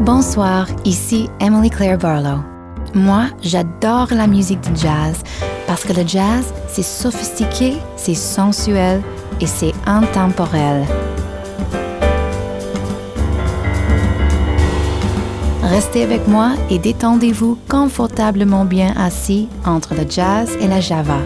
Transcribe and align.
Bonsoir, 0.00 0.66
ici 0.86 1.28
Emily 1.40 1.68
Claire 1.68 1.98
Barlow. 1.98 2.42
Moi, 2.94 3.26
j'adore 3.42 4.08
la 4.10 4.26
musique 4.26 4.62
du 4.62 4.80
jazz 4.80 5.22
parce 5.66 5.84
que 5.84 5.92
le 5.92 6.06
jazz, 6.06 6.54
c'est 6.68 6.82
sophistiqué, 6.82 7.74
c'est 7.96 8.14
sensuel 8.14 9.02
et 9.42 9.46
c'est 9.46 9.74
intemporel. 9.84 10.86
Restez 15.64 16.02
avec 16.02 16.26
moi 16.26 16.52
et 16.70 16.78
détendez-vous 16.78 17.58
confortablement 17.68 18.64
bien 18.64 18.94
assis 18.96 19.50
entre 19.66 19.94
le 19.94 20.08
jazz 20.08 20.56
et 20.62 20.66
la 20.66 20.80
java. 20.80 21.18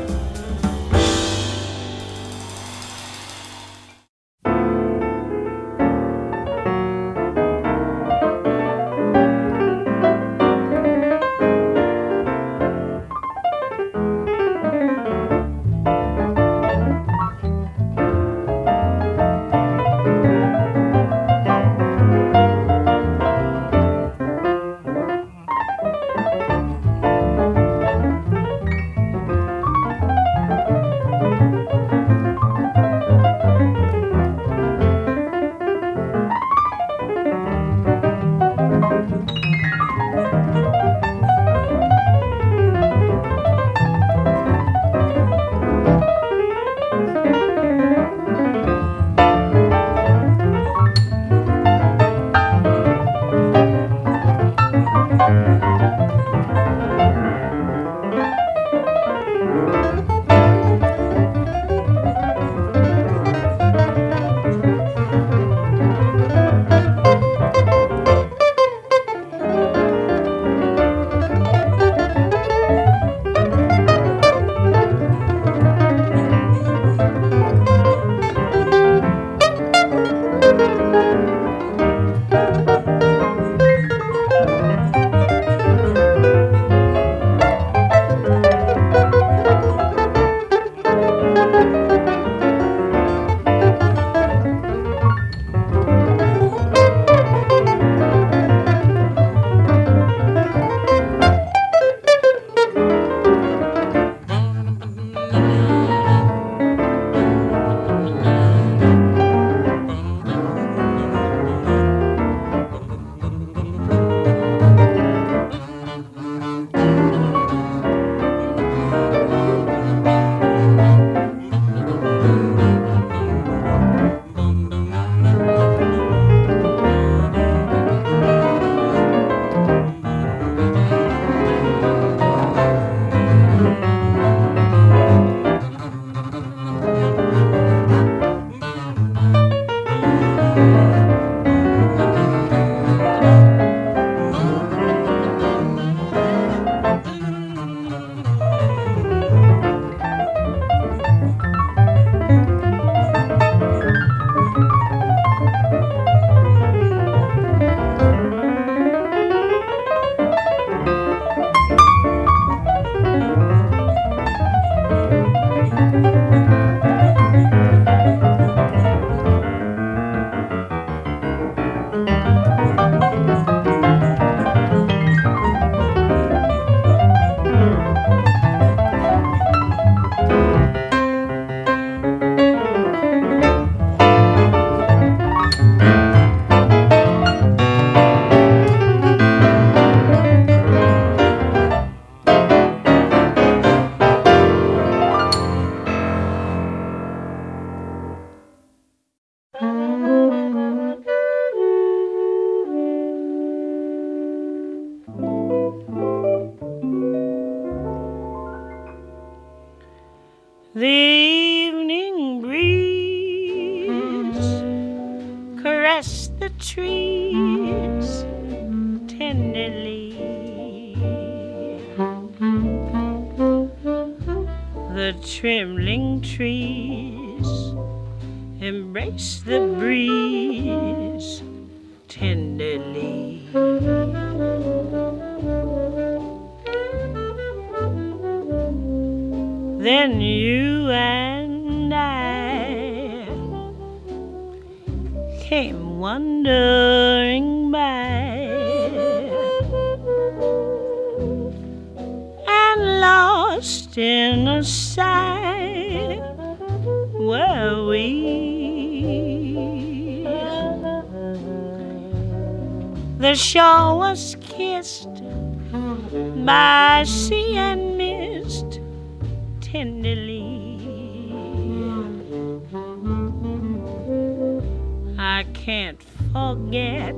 Forget 276.64 277.14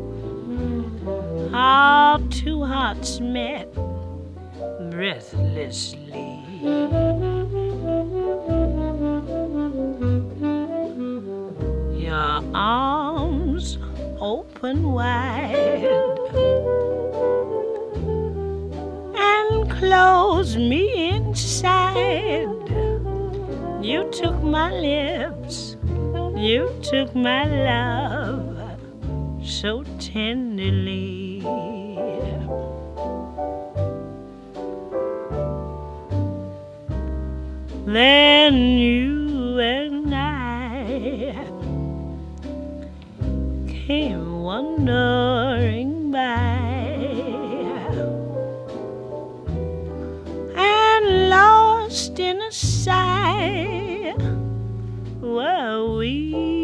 How 1.52 2.20
two 2.30 2.64
hearts 2.64 3.20
met 3.20 3.72
breathlessly. 4.90 6.42
Your 12.06 12.42
arms 12.54 13.78
open 14.18 14.92
wide 14.92 15.84
and 19.16 19.70
close 19.70 20.56
me 20.56 21.08
inside. 21.10 22.48
You 23.82 24.10
took 24.10 24.42
my 24.42 24.72
lips, 24.72 25.76
you 26.34 26.74
took 26.82 27.14
my 27.14 27.44
love 27.44 28.25
so 29.46 29.84
tenderly. 30.00 31.40
Then 37.86 38.54
you 38.56 39.58
and 39.60 40.12
I 40.12 41.46
came 43.68 44.42
wandering 44.42 46.10
by 46.10 46.18
and 50.56 51.30
lost 51.30 52.18
in 52.18 52.42
a 52.42 52.50
sigh 52.50 54.12
were 55.20 55.96
we. 55.96 56.55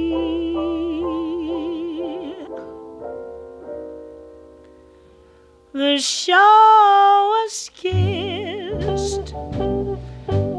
The 5.75 5.97
shore 5.97 6.37
was 6.37 7.71
kissed 7.73 9.33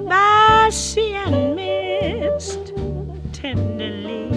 by 0.10 0.70
sea 0.72 1.14
and 1.14 1.56
mist 1.56 2.74
tenderly. 3.32 4.32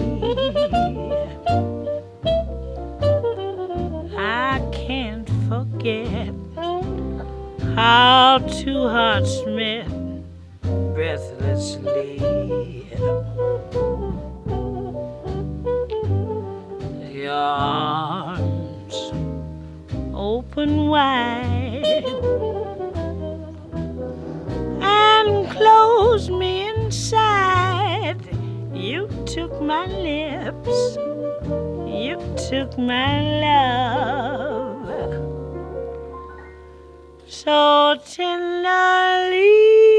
I 4.15 4.61
can't 4.71 5.27
forget 5.49 6.29
how 7.73 8.37
two 8.61 8.87
hearts 8.87 9.43
met 9.47 9.87
breathlessly. 10.93 12.19
Your 17.11 18.36
open 20.27 20.87
wide 20.87 22.03
and 24.81 25.49
close 25.55 26.29
me 26.29 26.67
inside. 26.67 28.21
You 28.73 29.07
took 29.25 29.61
my 29.61 29.85
lips, 29.85 30.97
you 32.01 32.15
took 32.49 32.77
my 32.77 33.11
love 33.45 34.87
so 37.25 37.95
tenderly. 38.05 39.96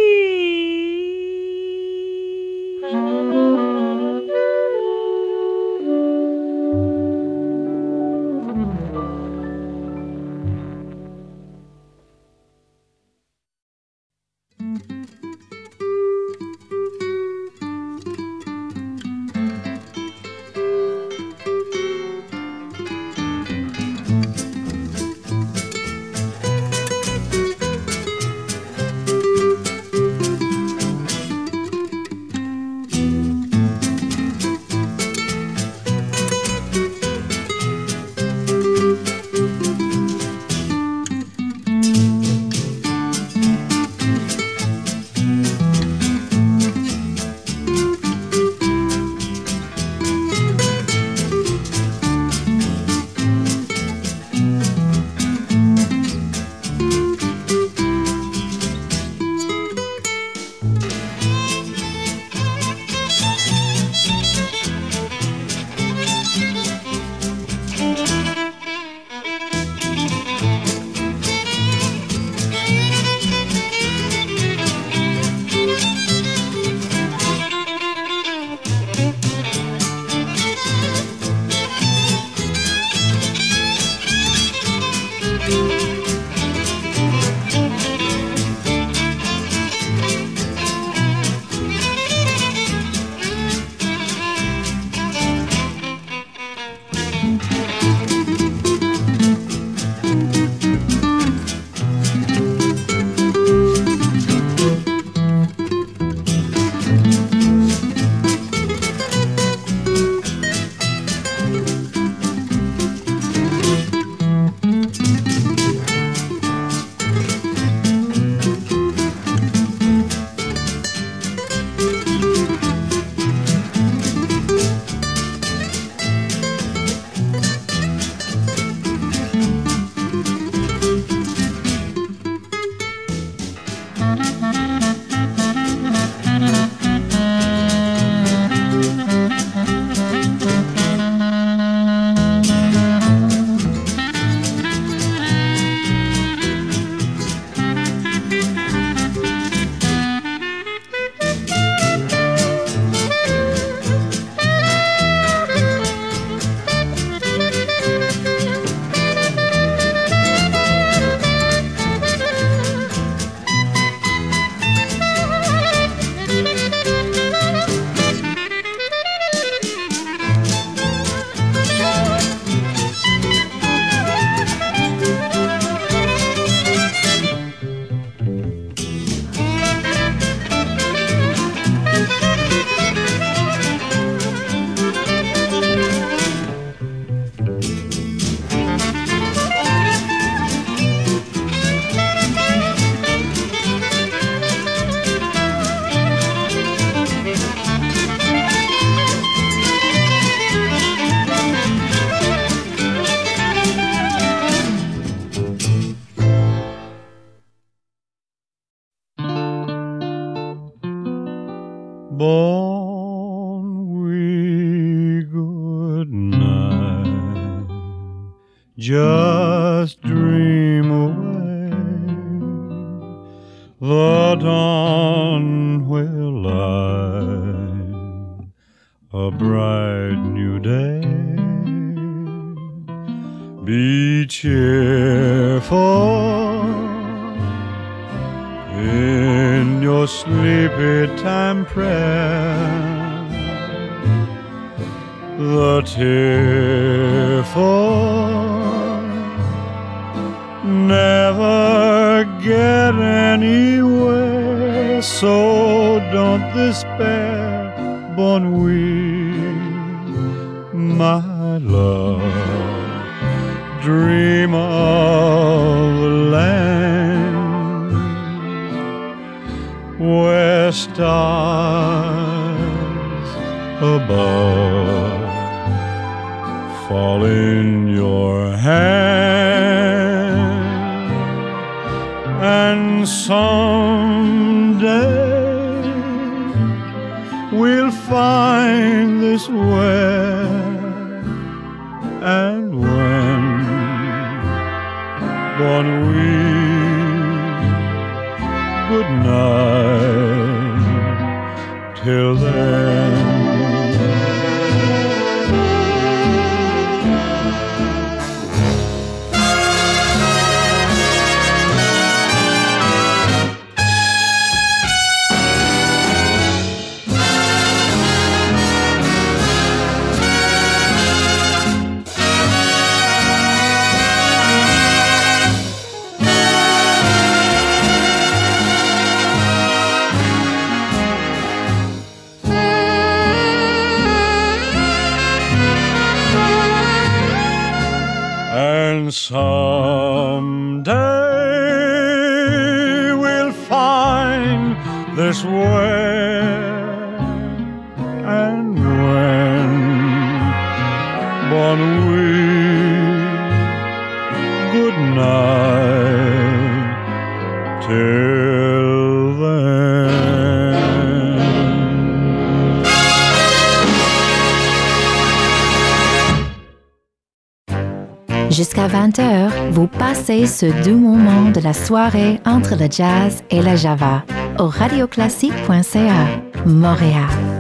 Vous 370.29 370.35
passez 370.35 370.47
ce 370.47 370.85
doux 370.85 370.99
moment 370.99 371.51
de 371.51 371.61
la 371.61 371.73
soirée 371.73 372.41
entre 372.45 372.77
le 372.77 372.89
jazz 372.91 373.43
et 373.51 373.63
la 373.63 373.77
java 373.77 374.25
au 374.59 374.67
radioclassique.ca, 374.67 376.67
Montréal. 376.67 377.58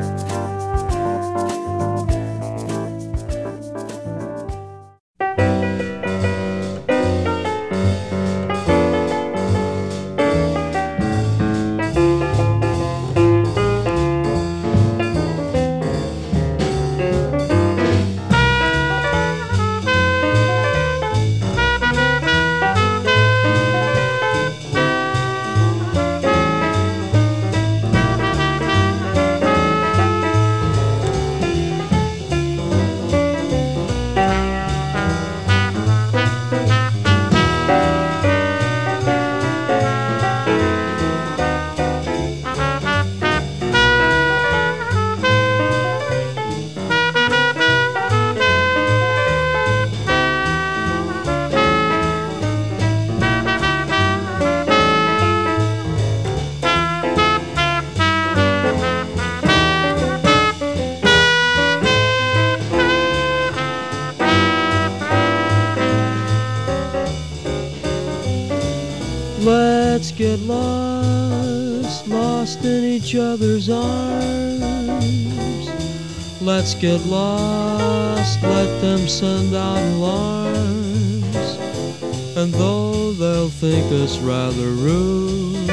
Get 76.80 77.04
lost, 77.06 78.40
let 78.40 78.80
them 78.80 79.08
send 79.08 79.52
out 79.52 79.78
alarms. 79.78 81.34
And 82.36 82.54
though 82.54 83.10
they'll 83.10 83.48
think 83.48 83.90
us 83.90 84.18
rather 84.18 84.70
rude, 84.70 85.68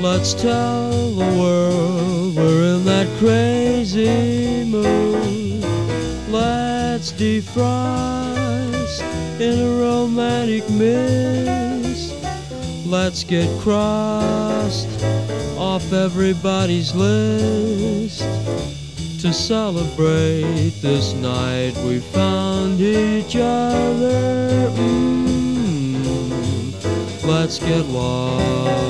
let's 0.00 0.34
tell 0.34 0.90
the 1.12 1.38
world 1.38 2.34
we're 2.34 2.74
in 2.74 2.84
that 2.86 3.06
crazy 3.20 4.64
mood. 4.64 5.62
Let's 6.28 7.12
defrost 7.12 9.00
in 9.40 9.60
a 9.60 9.80
romantic 9.80 10.68
mist. 10.70 12.16
Let's 12.84 13.22
get 13.22 13.48
crossed 13.60 14.88
off 15.56 15.92
everybody's 15.92 16.96
list 16.96 18.39
to 19.30 19.36
celebrate 19.36 20.72
this 20.82 21.12
night 21.14 21.72
we 21.84 22.00
found 22.00 22.80
each 22.80 23.36
other. 23.36 24.68
Mm, 24.74 26.02
let's 27.24 27.60
get 27.60 27.86
lost. 27.86 28.89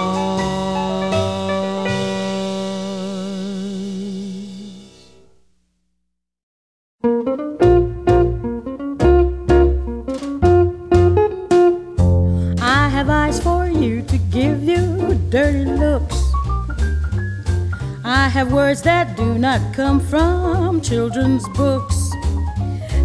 Not 19.59 19.73
come 19.73 19.99
from 19.99 20.79
children's 20.79 21.45
books. 21.49 22.09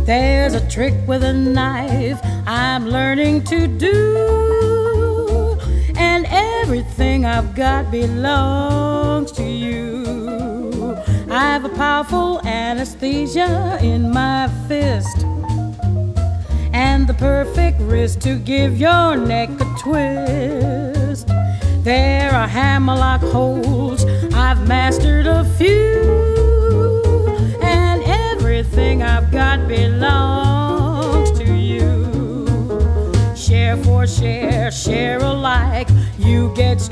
There's 0.05 0.55
a 0.55 0.69
trick 0.69 0.95
with 1.09 1.25
a 1.25 1.33
knife 1.33 2.21
I'm 2.47 2.87
learning 2.87 3.43
to 3.45 3.67
do. 3.67 5.59
And 5.97 6.25
everything 6.31 7.25
I've 7.25 7.57
got 7.57 7.91
belongs 7.91 9.33
to 9.33 9.43
you. 9.43 10.97
I 11.29 11.41
have 11.53 11.65
a 11.65 11.71
powerful 11.71 12.41
anesthesia 12.47 13.81
in 13.83 14.13
my 14.13 14.49
fist 14.69 15.25
and 16.73 17.09
the 17.09 17.15
perfect 17.15 17.81
wrist 17.81 18.21
to 18.21 18.39
give 18.39 18.79
your 18.79 19.17
neck 19.17 19.51
a 19.61 19.67
twist. 19.81 21.27
There 21.83 22.31
are 22.33 22.47
hammerlock 22.47 23.23
holds, 23.23 24.05
I've 24.33 24.69
mastered 24.69 25.27
a 25.27 25.45
few, 25.57 25.86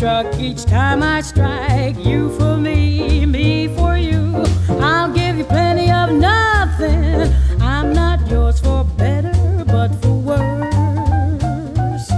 struck 0.04 0.38
each 0.38 0.66
time 0.66 1.02
I 1.02 1.22
strike. 1.22 1.96
You 1.96 2.28
for 2.36 2.58
me, 2.58 3.24
me 3.24 3.68
for 3.68 3.96
you. 3.96 4.44
I'll 4.68 5.10
give 5.10 5.38
you 5.38 5.44
plenty 5.44 5.90
of 5.90 6.12
nothing. 6.12 7.32
I'm 7.62 7.94
not 7.94 8.28
yours 8.28 8.60
for 8.60 8.84
better, 8.84 9.32
but 9.64 9.88
for 10.02 10.12
worse. 10.12 12.10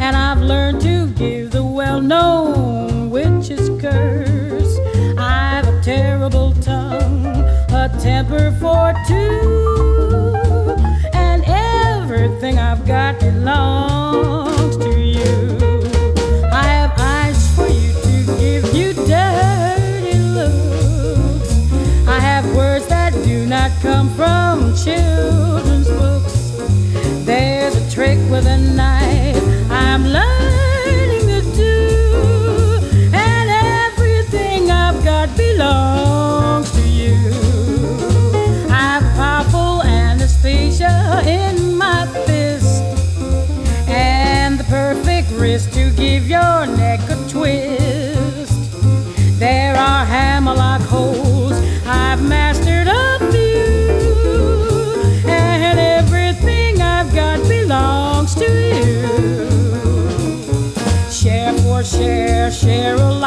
And 0.00 0.16
I've 0.16 0.40
learned 0.40 0.80
to 0.80 1.06
give 1.12 1.52
the 1.52 1.62
well 1.62 2.00
known 2.00 3.08
witch's 3.08 3.68
curse. 3.80 4.76
I've 5.16 5.68
a 5.68 5.80
terrible 5.80 6.54
tongue, 6.54 7.24
a 7.70 7.88
temper 8.00 8.50
for 8.58 8.92
two, 9.06 10.74
and 11.14 11.44
everything 11.46 12.58
I've 12.58 12.84
got 12.84 13.20
belongs 13.20 13.97
a 28.46 28.56
knife 28.56 29.70
I'm 29.70 30.04
learning 30.04 30.57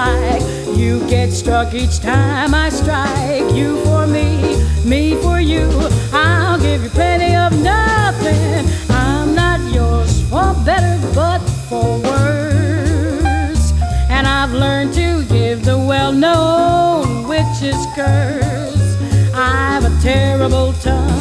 alike. 0.01 0.41
You 0.77 0.99
get 1.09 1.31
struck 1.31 1.73
each 1.73 1.99
time 1.99 2.53
I 2.53 2.69
strike. 2.69 3.53
You 3.53 3.83
for 3.85 4.07
me, 4.07 4.55
me 4.85 5.15
for 5.21 5.39
you. 5.39 5.69
I'll 6.13 6.59
give 6.59 6.83
you 6.83 6.89
plenty 6.89 7.35
of 7.35 7.51
nothing. 7.61 8.65
I'm 8.89 9.35
not 9.35 9.59
yours 9.73 10.21
for 10.29 10.53
better, 10.65 10.97
but 11.13 11.39
for 11.69 11.99
worse. 11.99 13.73
And 14.09 14.27
I've 14.27 14.53
learned 14.53 14.93
to 14.93 15.23
give 15.25 15.63
the 15.65 15.77
well 15.77 16.11
known 16.11 17.27
witch's 17.27 17.85
curse. 17.95 18.97
I've 19.33 19.85
a 19.85 20.01
terrible 20.01 20.73
tongue, 20.73 21.20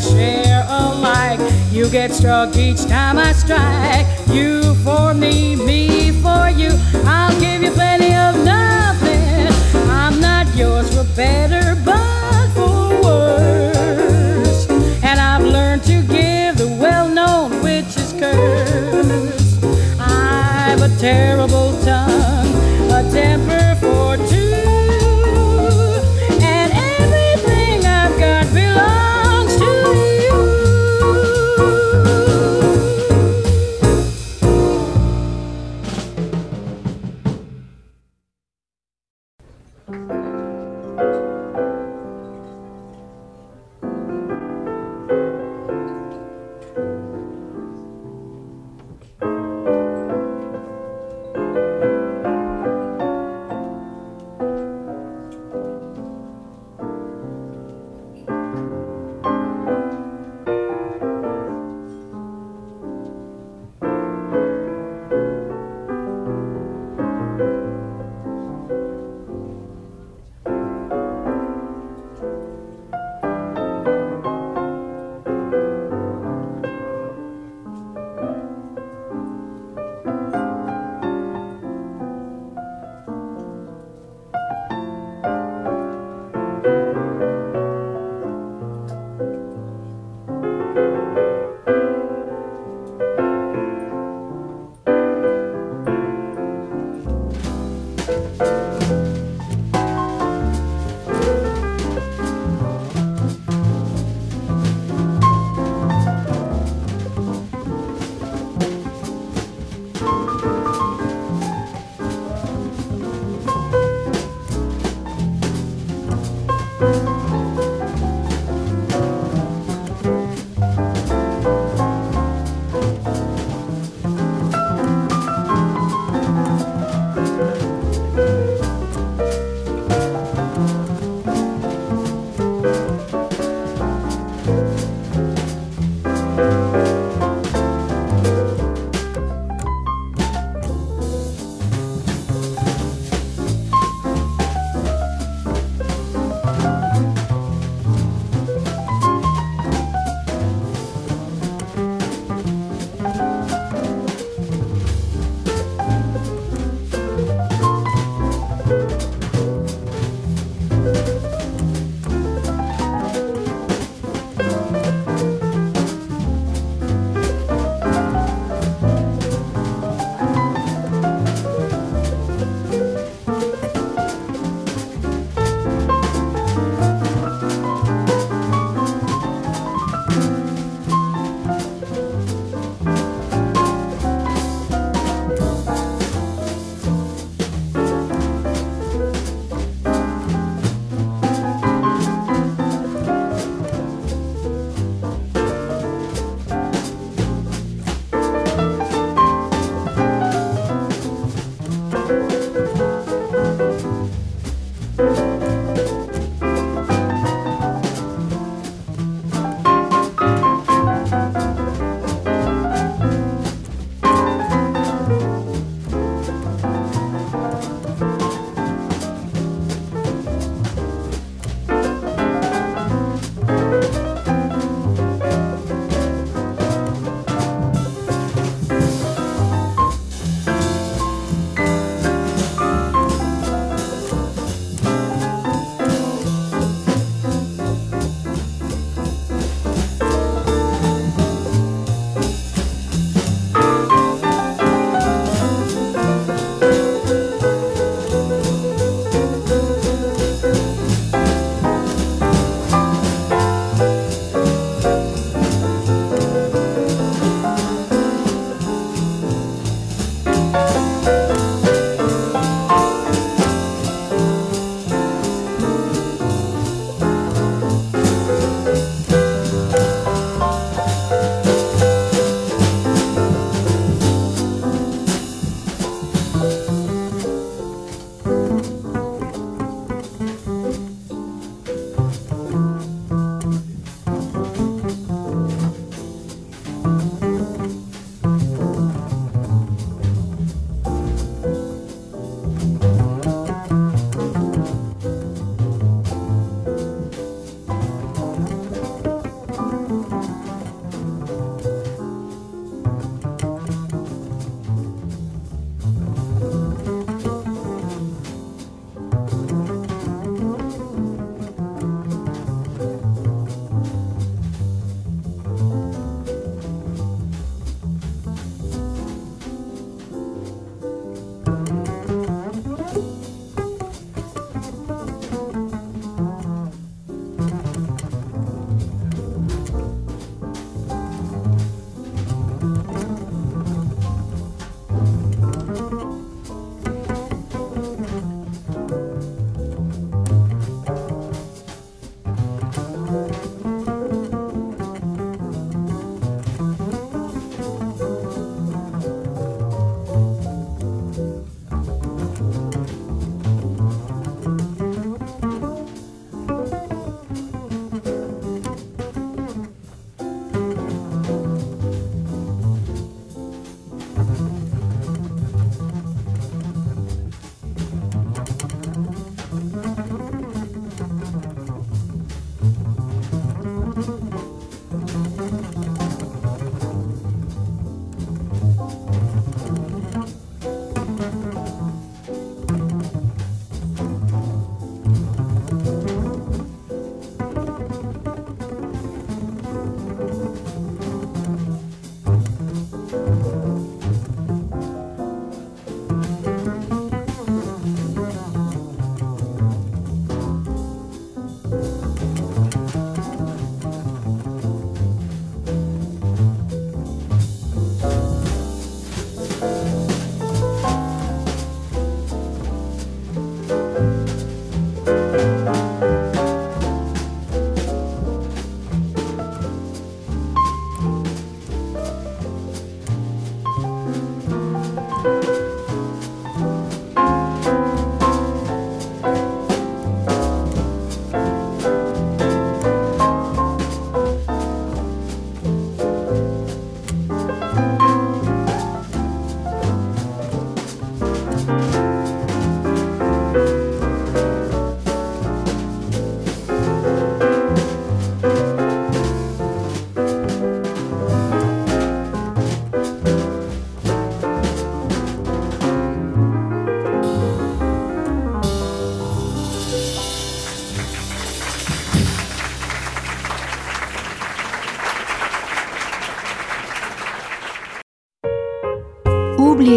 share, 0.00 0.44
share 0.44 0.66
alike. 0.68 1.40
You 1.70 1.88
get 1.88 2.12
struck 2.12 2.56
each 2.56 2.84
time 2.86 3.18
I 3.18 3.32
strike. 3.32 4.06
You 4.28 4.74
for 4.76 5.14
me, 5.14 5.56
me 5.56 6.10
for 6.22 6.48
you. 6.50 6.70
I'll 7.04 7.38
give 7.40 7.62
you 7.62 7.70
plenty 7.70 8.14
of 8.14 8.44
nothing. 8.44 9.48
I'm 9.88 10.20
not 10.20 10.46
yours 10.56 10.94
for 10.94 11.04
better, 11.14 11.76
but 11.84 12.48
for 12.54 13.02
worse. 13.02 14.68
And 15.02 15.20
I've 15.20 15.44
learned 15.44 15.82
to 15.84 16.02
give 16.02 16.56
the 16.56 16.68
well 16.80 17.08
known 17.08 17.62
witch's 17.62 18.12
curse. 18.14 19.58
I've 20.00 20.82
a 20.82 20.88
terrible 20.98 21.33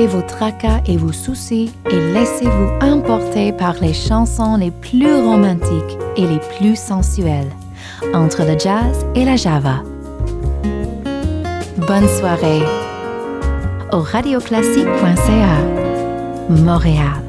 Vos 0.08 0.22
tracas 0.22 0.80
et 0.86 0.96
vos 0.96 1.12
soucis 1.12 1.74
et 1.92 2.14
laissez-vous 2.14 2.80
emporter 2.82 3.52
par 3.52 3.76
les 3.82 3.94
chansons 3.94 4.56
les 4.56 4.72
plus 4.72 5.14
romantiques 5.14 5.98
et 6.16 6.26
les 6.26 6.40
plus 6.58 6.78
sensuelles, 6.78 7.52
entre 8.14 8.44
le 8.44 8.58
jazz 8.58 9.06
et 9.16 9.26
la 9.26 9.36
java. 9.36 9.84
Bonne 11.78 12.08
soirée 12.08 12.64
au 13.92 14.00
radioclassique.ca, 14.00 15.58
Montréal. 16.50 17.27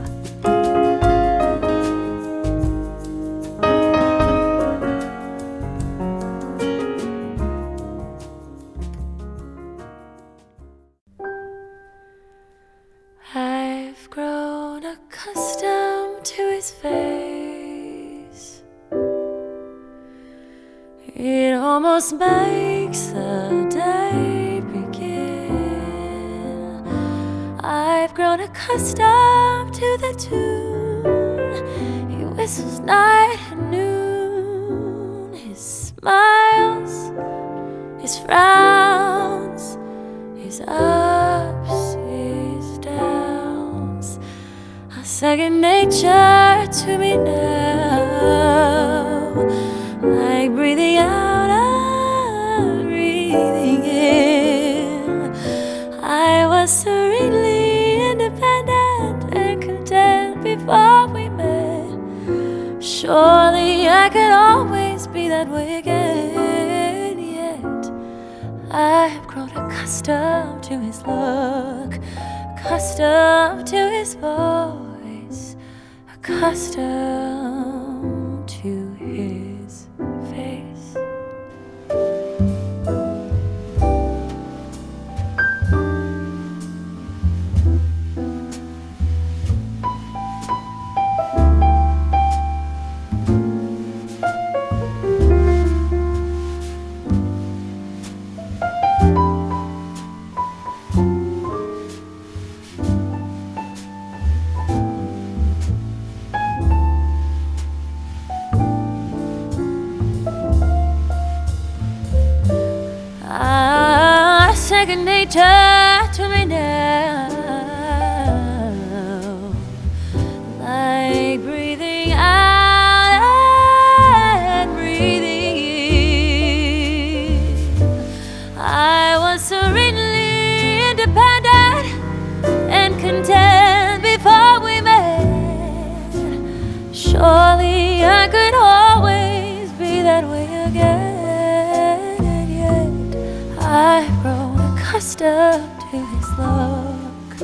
to 145.91 145.97
his 145.97 146.29
look, 146.39 147.41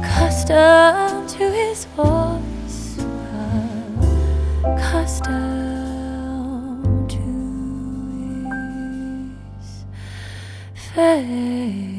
accustomed 0.00 1.28
to 1.28 1.50
his 1.50 1.84
voice, 1.96 2.98
accustomed 4.64 5.50
to 7.10 7.18
his 10.74 10.92
face. 10.94 11.97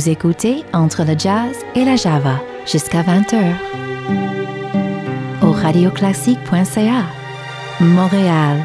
Vous 0.00 0.08
écoutez 0.08 0.64
Entre 0.72 1.04
le 1.04 1.12
jazz 1.18 1.54
et 1.74 1.84
la 1.84 1.94
java 1.94 2.40
jusqu'à 2.64 3.02
20h. 3.02 3.52
Au 5.42 5.52
radioclassique.ca, 5.52 7.04
Montréal. 7.80 8.64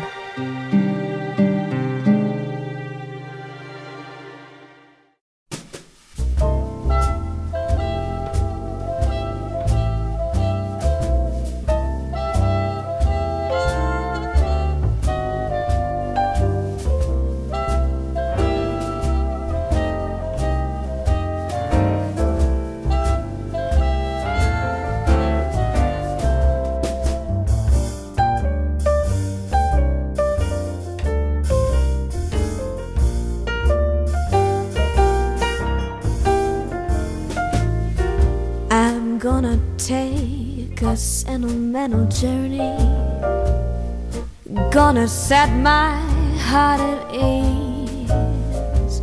Set 45.28 45.50
my 45.58 45.98
heart 46.38 46.80
at 46.80 47.16
ease. 47.16 49.02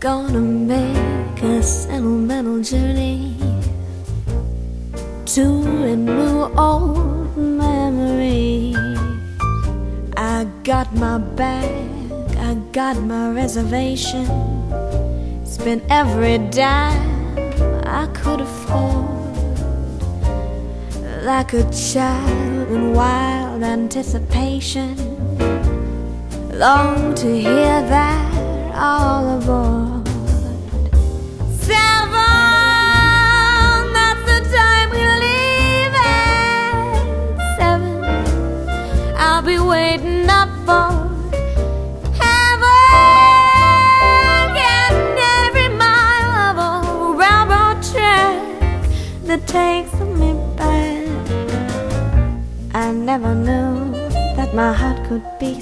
Gonna 0.00 0.40
make 0.40 1.40
a 1.40 1.62
sentimental 1.62 2.60
journey 2.62 3.36
to 5.26 5.44
renew 5.84 6.50
old 6.58 7.36
memories. 7.36 8.76
I 10.16 10.48
got 10.64 10.92
my 10.96 11.18
bag, 11.18 12.36
I 12.38 12.54
got 12.72 13.00
my 13.00 13.30
reservation. 13.30 14.26
Spent 15.46 15.84
every 15.88 16.38
dime 16.38 17.38
I 17.86 18.08
could 18.18 18.40
afford. 18.40 19.06
Like 21.22 21.52
a 21.52 21.62
child 21.70 22.68
in 22.68 22.94
wild 22.94 23.62
anticipation. 23.62 25.05
Long 26.58 27.14
to 27.16 27.26
hear 27.38 27.82
that 27.82 28.74
all 28.74 29.36
aboard. 29.36 30.08
Seven, 31.60 32.14
that's 33.92 34.24
the 34.24 34.40
time 34.56 34.88
we 34.88 35.02
leave 35.24 35.94
at 35.94 37.36
seven. 37.58 38.02
I'll 39.18 39.42
be 39.42 39.58
waiting 39.58 40.30
up 40.30 40.48
for 40.64 40.88
heaven. 42.22 42.94
Getting 44.56 45.18
every 45.44 45.68
mile 45.76 46.32
of 46.48 46.56
a 46.56 46.70
railroad 47.20 47.82
track 47.82 48.40
that 49.24 49.46
takes 49.46 49.92
me 50.00 50.32
back. 50.56 51.04
I 52.74 52.92
never 52.92 53.34
knew 53.34 53.92
that 54.36 54.54
my 54.54 54.72
heart 54.72 55.06
could 55.06 55.24
be 55.38 55.55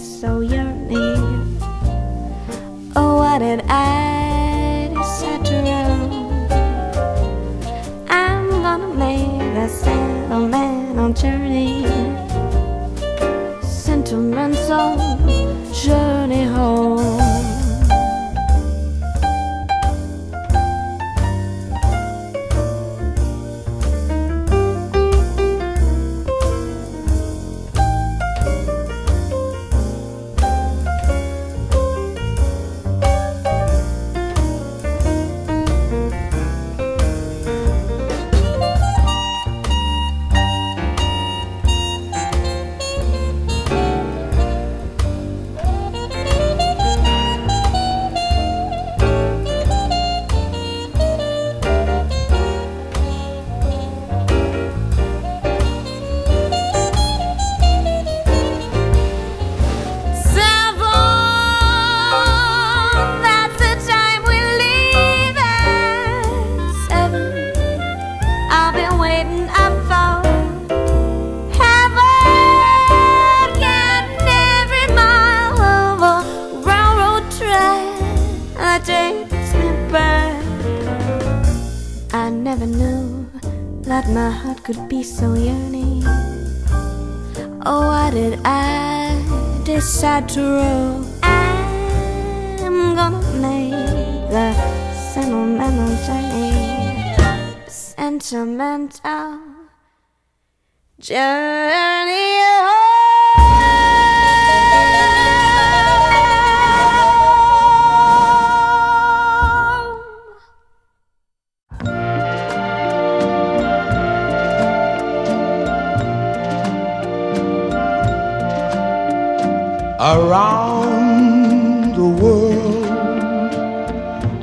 Around 120.00 121.94
the 121.94 122.04
world, 122.04 122.84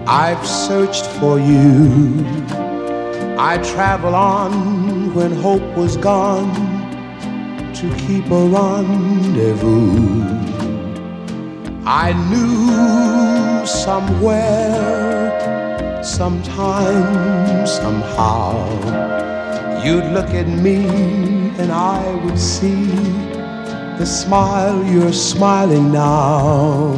I've 0.07 0.47
searched 0.47 1.05
for 1.05 1.39
you. 1.41 2.25
I 3.37 3.57
travel 3.61 4.15
on 4.15 5.13
when 5.13 5.33
hope 5.33 5.75
was 5.75 5.97
gone 5.97 6.53
to 7.73 7.95
keep 7.97 8.31
a 8.31 8.45
rendezvous. 8.47 9.91
I 11.85 12.13
knew 12.29 13.65
somewhere, 13.67 14.39
sometime, 16.01 17.67
somehow, 17.67 18.55
you'd 19.83 20.05
look 20.13 20.29
at 20.29 20.47
me 20.47 20.85
and 21.59 21.73
I 21.73 22.15
would 22.23 22.39
see 22.39 23.30
the 24.01 24.07
smile 24.07 24.83
you're 24.85 25.13
smiling 25.13 25.91
now. 25.91 26.91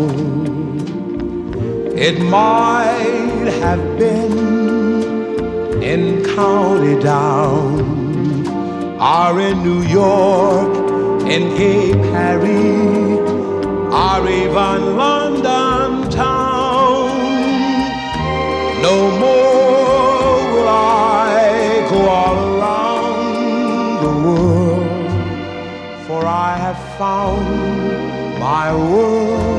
It 2.07 2.17
might 2.21 3.49
have 3.59 3.83
been 3.99 5.83
in 5.83 6.23
County 6.33 6.97
Down, 7.03 7.81
or 9.01 9.41
in 9.41 9.61
New 9.63 9.81
York, 9.81 10.73
in 11.33 11.43
gay 11.57 11.91
Paree, 11.91 13.19
or 14.07 14.21
even 14.41 14.95
London 14.95 16.09
town. 16.09 17.09
No 18.81 18.95
more. 19.19 19.42
found 26.97 28.39
my 28.39 28.73
world. 28.73 29.52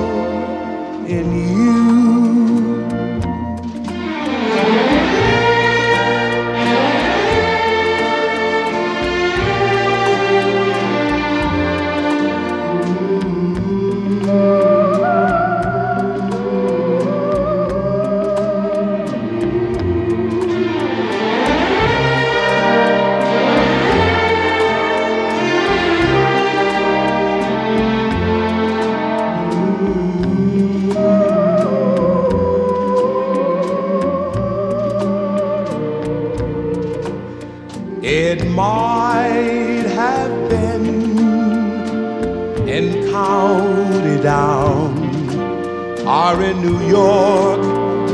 Are 46.25 46.43
in 46.43 46.63
New 46.63 46.81
York, 46.89 47.61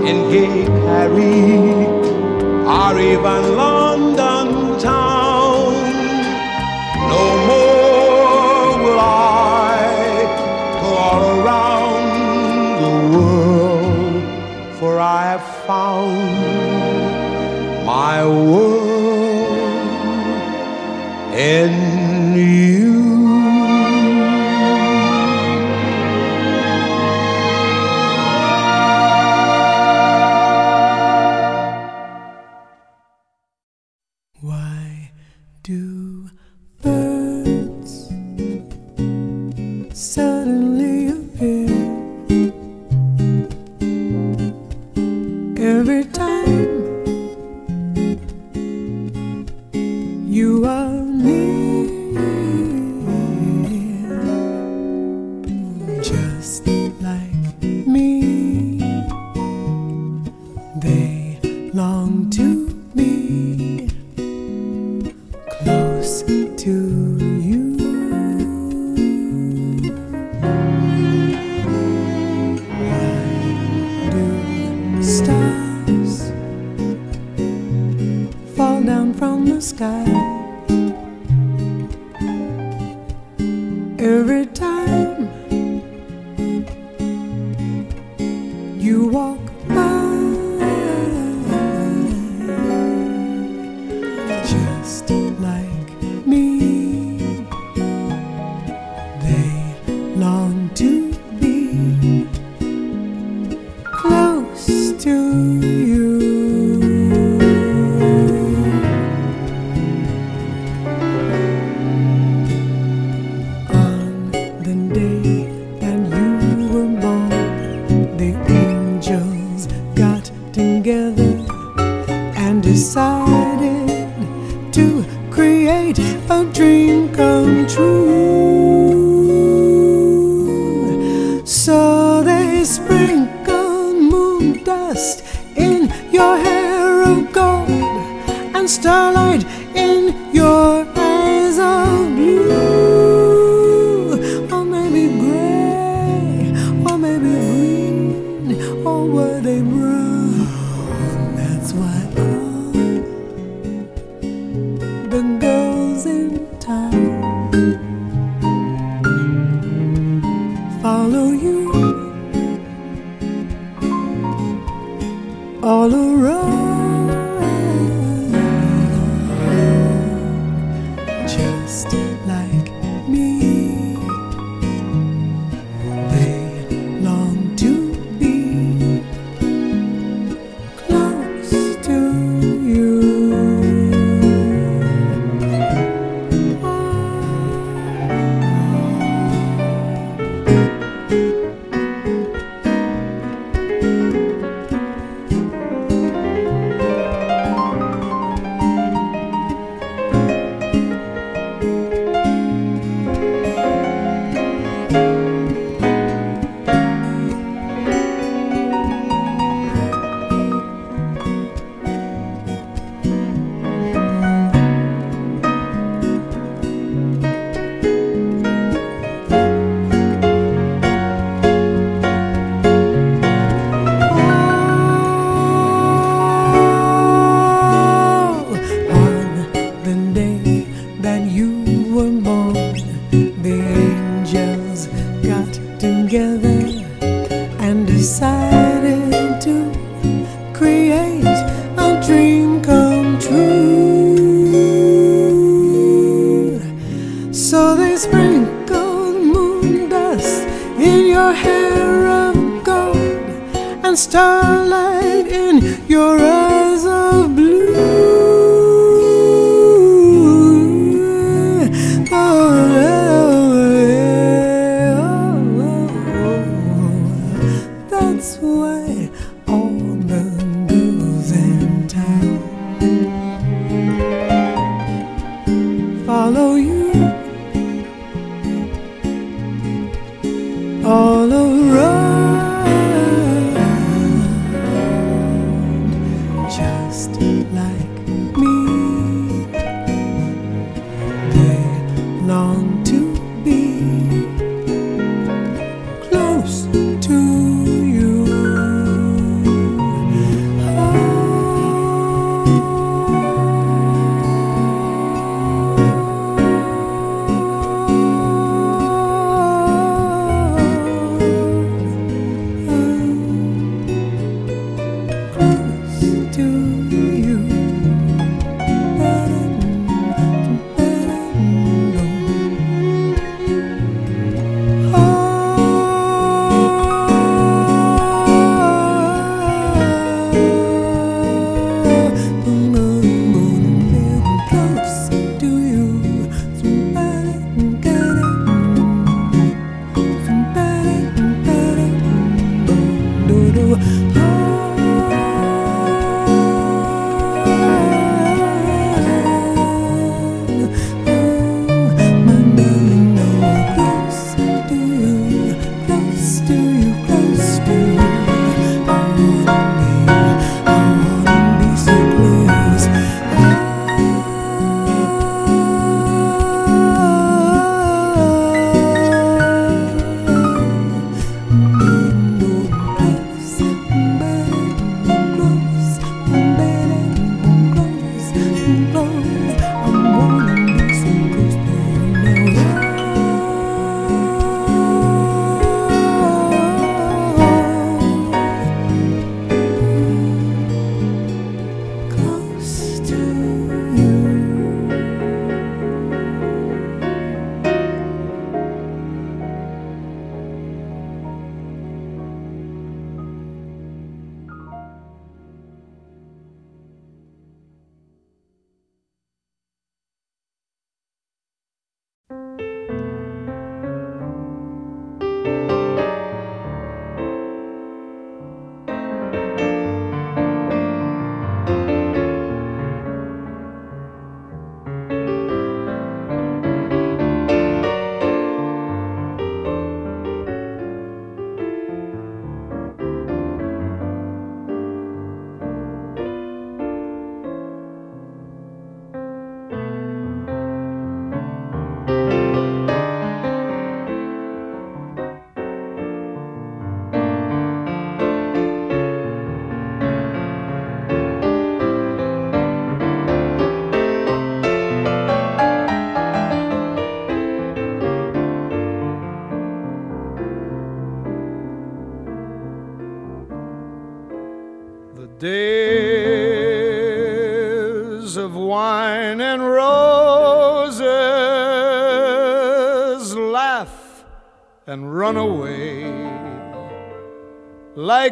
in 0.05 0.33
Gay 0.33 0.67
Paris, 0.67 2.09
are 2.67 2.99
even 2.99 3.57
long. 3.57 3.80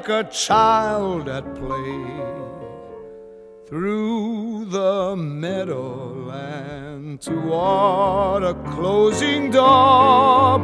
Like 0.08 0.26
a 0.26 0.30
child 0.30 1.28
at 1.28 1.44
play 1.54 2.06
through 3.66 4.64
the 4.66 5.16
meadowland 5.16 7.20
toward 7.20 8.42
a 8.42 8.54
closing 8.72 9.50
door, 9.50 10.60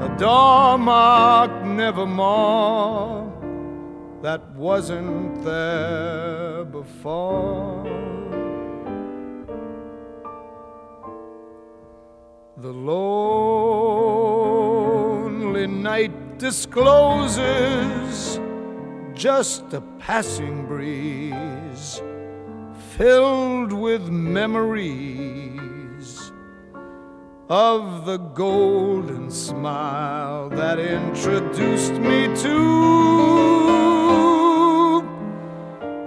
a 0.00 0.16
door 0.18 0.78
marked 0.78 1.66
nevermore 1.66 3.30
that 4.22 4.40
wasn't 4.54 5.44
there 5.44 6.64
before. 6.64 7.84
The 12.56 12.72
lonely 12.72 12.96
night 15.66 16.38
discloses 16.38 18.40
just 19.22 19.72
a 19.72 19.80
passing 20.00 20.66
breeze 20.66 22.02
filled 22.96 23.72
with 23.72 24.08
memories 24.08 25.62
of 27.48 28.04
the 28.04 28.16
golden 28.16 29.30
smile 29.30 30.48
that 30.48 30.80
introduced 30.80 31.92
me 31.92 32.26
to 32.34 32.58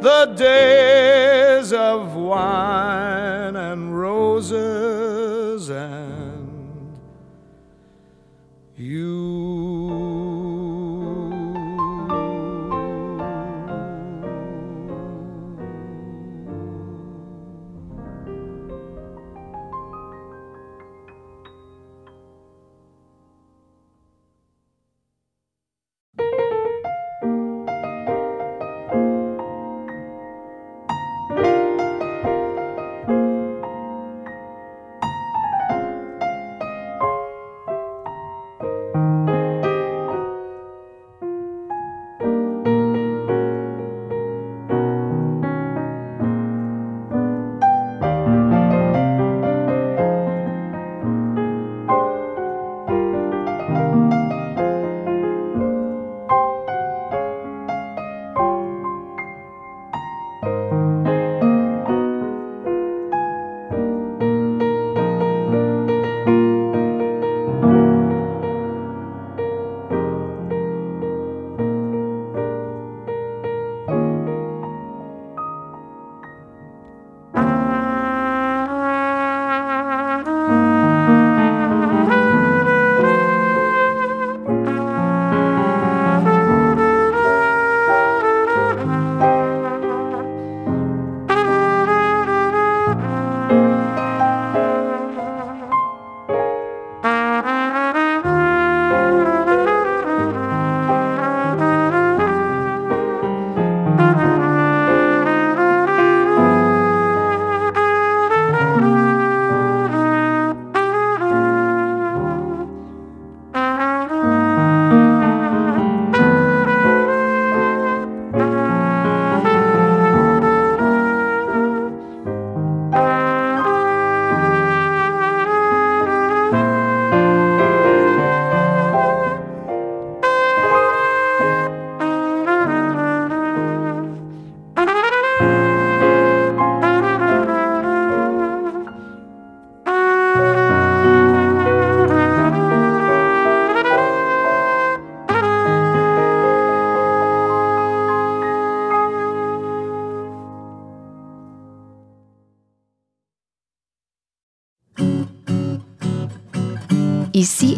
the 0.01 0.26
days 0.36 1.72
of 1.72 2.16
wine 2.16 3.55
and 3.55 3.97
roses 3.97 4.95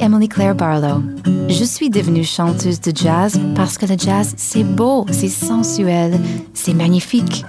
Emily 0.01 0.27
Claire 0.27 0.55
Barlow. 0.55 1.03
Je 1.49 1.63
suis 1.63 1.89
devenue 1.89 2.23
chanteuse 2.23 2.79
de 2.81 2.91
jazz 2.95 3.39
parce 3.55 3.77
que 3.77 3.85
le 3.85 3.97
jazz, 3.97 4.33
c'est 4.37 4.63
beau, 4.63 5.05
c'est 5.11 5.29
sensuel, 5.29 6.19
c'est 6.53 6.73
magnifique. 6.73 7.45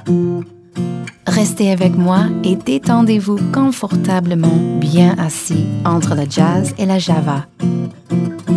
Restez 1.27 1.71
avec 1.71 1.97
moi 1.97 2.27
et 2.45 2.57
détendez-vous 2.57 3.39
confortablement 3.53 4.57
bien 4.81 5.15
assis 5.19 5.67
entre 5.85 6.15
le 6.15 6.25
jazz 6.29 6.75
et 6.79 6.87
la 6.87 6.99
java. 6.99 7.47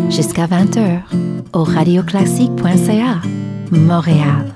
Jusqu'à 0.10 0.48
20h 0.48 1.02
au 1.54 1.64
radioclassique.ca, 1.64 3.22
Montréal. 3.72 4.51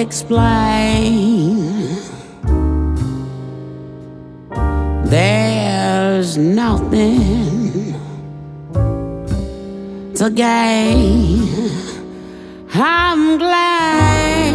Explain. 0.00 1.60
There's 5.04 6.38
nothing 6.38 7.94
to 10.14 10.30
gain. 10.30 11.48
I'm 12.72 13.38
glad 13.38 14.54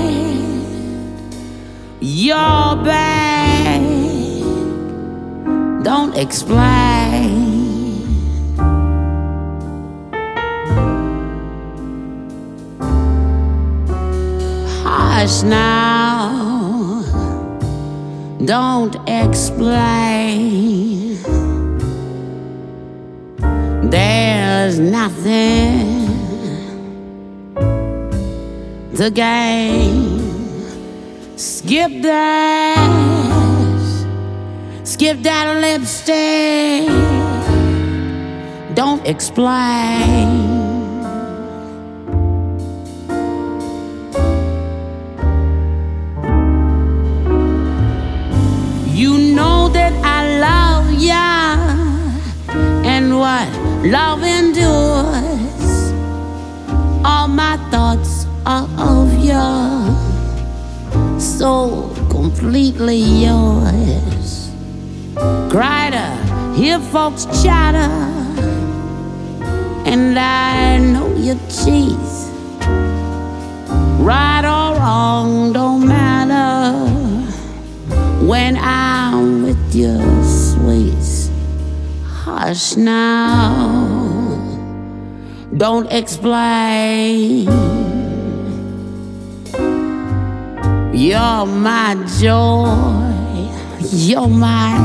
you're 2.01 2.75
back. 2.83 3.81
Don't 5.83 6.17
explain. 6.17 6.64
Explain. 19.36 21.19
There's 23.91 24.79
nothing 24.79 26.07
to 28.95 29.11
gain. 29.11 30.21
Skip 31.36 32.01
that, 32.03 32.77
skip 34.86 35.21
that 35.23 35.47
lipstick. 35.59 36.88
Don't 38.73 39.05
explain. 39.05 40.64
Love 53.86 54.23
endures. 54.23 55.91
All 57.05 57.27
my 57.27 57.57
thoughts 57.69 58.25
are 58.45 58.67
of 58.79 59.13
you, 59.23 59.45
so 61.19 61.93
completely 62.09 62.97
yours. 62.97 64.49
To 65.55 66.51
hear 66.55 66.79
folks 66.79 67.25
chatter, 67.43 67.93
and 69.86 70.17
I 70.17 70.77
know 70.79 71.13
you 71.15 71.39
cheat. 71.47 71.95
Right 73.99 74.43
or 74.43 74.75
wrong, 74.79 75.53
don't 75.53 75.88
matter 75.88 76.73
when 78.25 78.57
I'm 78.57 79.43
with 79.43 79.75
you, 79.75 79.97
sweet. 80.23 80.94
Hush 82.45 82.75
now, 82.77 83.89
don't 85.57 85.91
explain. 85.91 87.49
You're 90.93 91.47
my 91.47 91.95
joy, 92.19 93.49
you're 93.91 94.27
my 94.27 94.77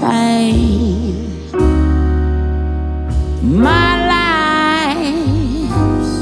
pain, 0.00 1.50
my 3.42 3.90
life's 5.10 6.14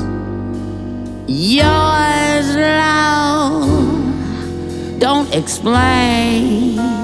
yours, 1.28 2.57
love 2.57 3.68
don't 4.99 5.30
explain. 5.34 6.95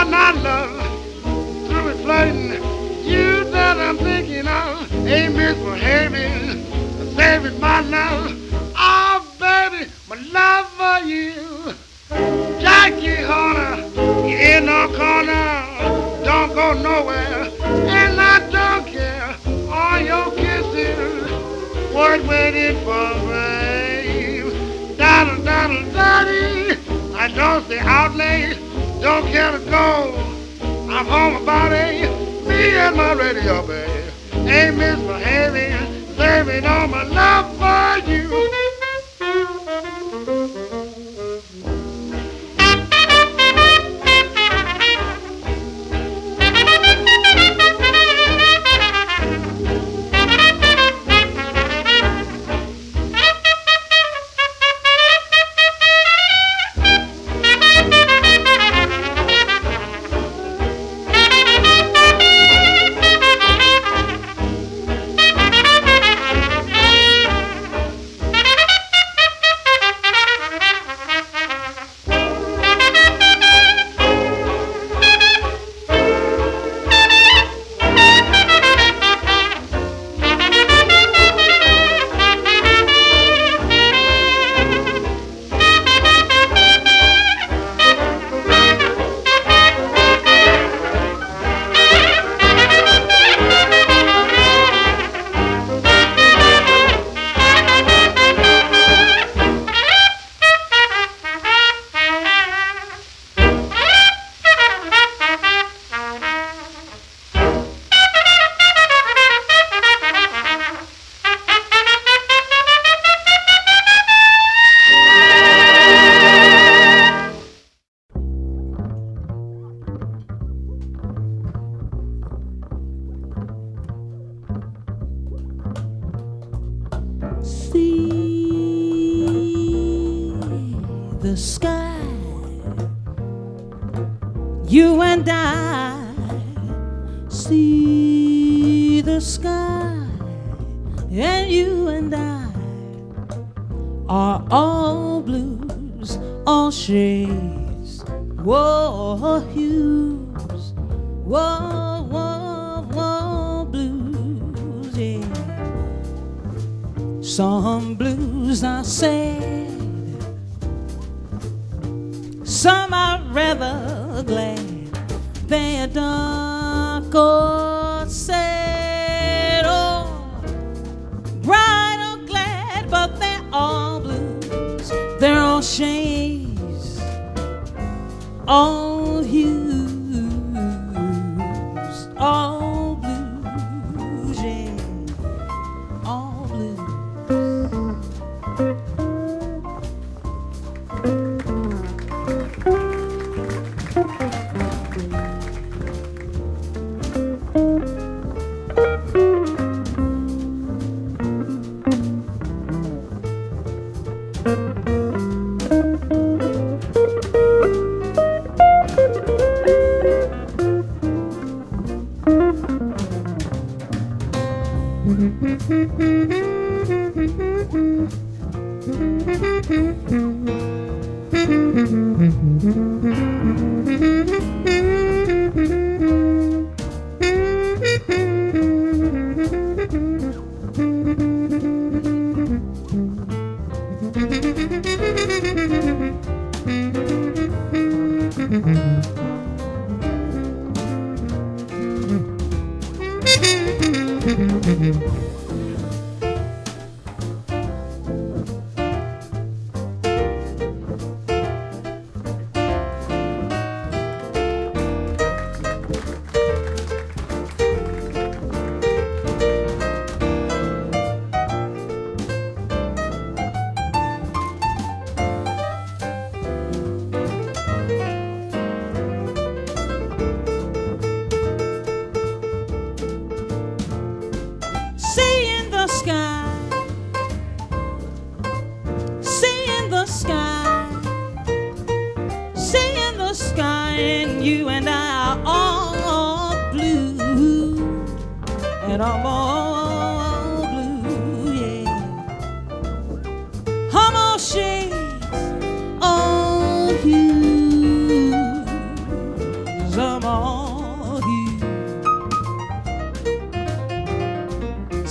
I 0.00 0.30
love, 0.30 1.66
through 1.66 1.88
it 1.88 1.96
flirting. 2.04 2.52
You 3.04 3.42
that 3.50 3.78
I'm 3.78 3.96
thinking 3.98 4.46
of, 4.46 4.92
ain't 5.06 5.34
misbehaving, 5.34 6.64
saving 7.16 7.58
my 7.58 7.80
love. 7.80 8.32
Oh, 8.76 9.26
baby, 9.40 9.90
my 10.08 10.16
love 10.30 10.68
for 10.78 11.04
you. 11.04 11.74
Jackie 12.60 13.22
Horner, 13.22 13.76
you 14.28 14.36
in 14.36 14.66
no 14.66 14.86
corner, 14.94 15.66
don't 16.24 16.54
go 16.54 16.74
nowhere, 16.74 17.50
and 17.60 18.20
I 18.20 18.48
don't 18.50 18.86
care. 18.86 19.34
All 19.68 19.98
your 19.98 20.30
kisses, 20.36 21.28
worth 21.92 22.24
waiting 22.28 22.76
for, 22.84 23.14
babe. 23.26 24.96
Daddle, 24.96 25.42
daddle, 25.42 25.82
daddy, 25.92 26.78
I 27.14 27.26
don't 27.34 27.66
say 27.66 27.80
outlay, 27.80 28.67
don't 29.00 29.26
care 29.30 29.52
to 29.52 29.64
go. 29.70 30.14
I'm 30.90 31.06
home 31.06 31.42
about 31.42 31.72
it, 31.72 32.10
me 32.46 32.76
and 32.76 32.96
my 32.96 33.12
radio, 33.12 33.66
babe. 33.66 34.12
Ain't 34.32 34.76
misbehaving, 34.76 36.16
saving 36.16 36.64
all 36.66 36.88
my 36.88 37.04
love 37.04 37.56
for 37.58 38.10
you. 38.10 38.67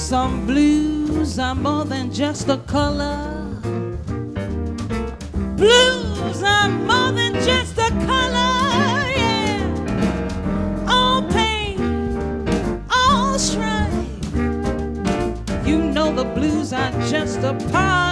Some 0.08 0.46
blues 0.46 1.38
are 1.38 1.54
more 1.54 1.84
than 1.84 2.14
just 2.14 2.48
a 2.48 2.56
color. 2.60 3.44
Blues 5.58 6.42
are 6.44 6.70
more 6.70 7.12
than 7.12 7.34
just 7.44 7.78
a 7.78 7.90
color, 8.08 9.12
yeah. 9.20 10.86
All 10.88 11.22
pain, 11.24 12.48
all 12.90 13.38
strife. 13.38 13.92
You 15.68 15.78
know 15.78 16.16
the 16.16 16.24
blues 16.24 16.72
are 16.72 16.94
just 17.10 17.40
a 17.40 17.54
part 17.74 18.07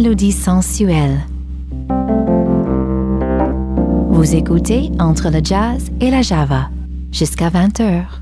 mélodie 0.00 0.30
sensuelle. 0.30 1.26
Vous 4.10 4.36
écoutez 4.36 4.92
Entre 5.00 5.28
le 5.28 5.40
jazz 5.42 5.90
et 6.00 6.12
la 6.12 6.22
java 6.22 6.70
jusqu'à 7.10 7.50
20h. 7.50 8.17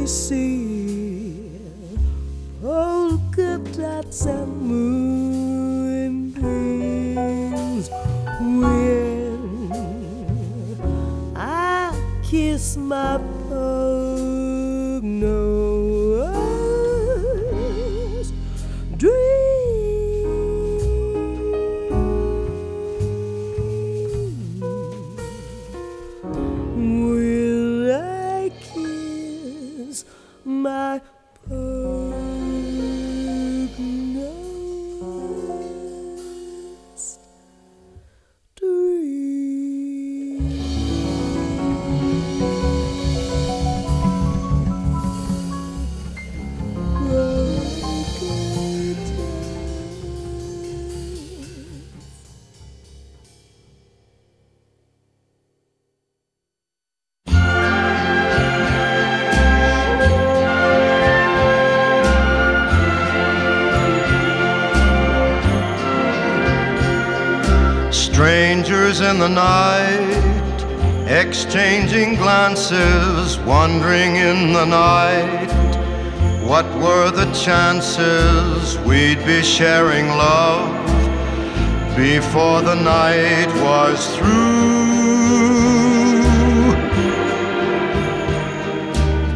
see. 0.08 0.77
Wandering 73.48 74.18
in 74.18 74.52
the 74.52 74.66
night. 74.66 75.50
What 76.44 76.66
were 76.84 77.10
the 77.12 77.32
chances 77.32 78.78
we'd 78.80 79.26
be 79.26 79.42
sharing 79.42 80.08
love 80.10 80.68
before 81.96 82.62
the 82.62 82.76
night 82.76 83.48
was 83.64 84.18
through? 84.18 84.68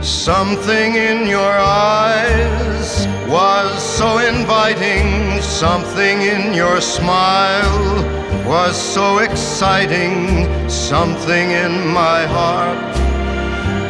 Something 0.04 0.96
in 0.96 1.26
your 1.26 1.56
eyes 1.90 3.08
was 3.30 3.82
so 3.82 4.18
inviting, 4.18 5.42
something 5.42 6.22
in 6.22 6.54
your 6.54 6.82
smile 6.82 8.04
was 8.46 8.76
so 8.76 9.20
exciting, 9.20 10.70
something 10.70 11.52
in 11.52 11.88
my 11.88 12.26
heart 12.26 12.91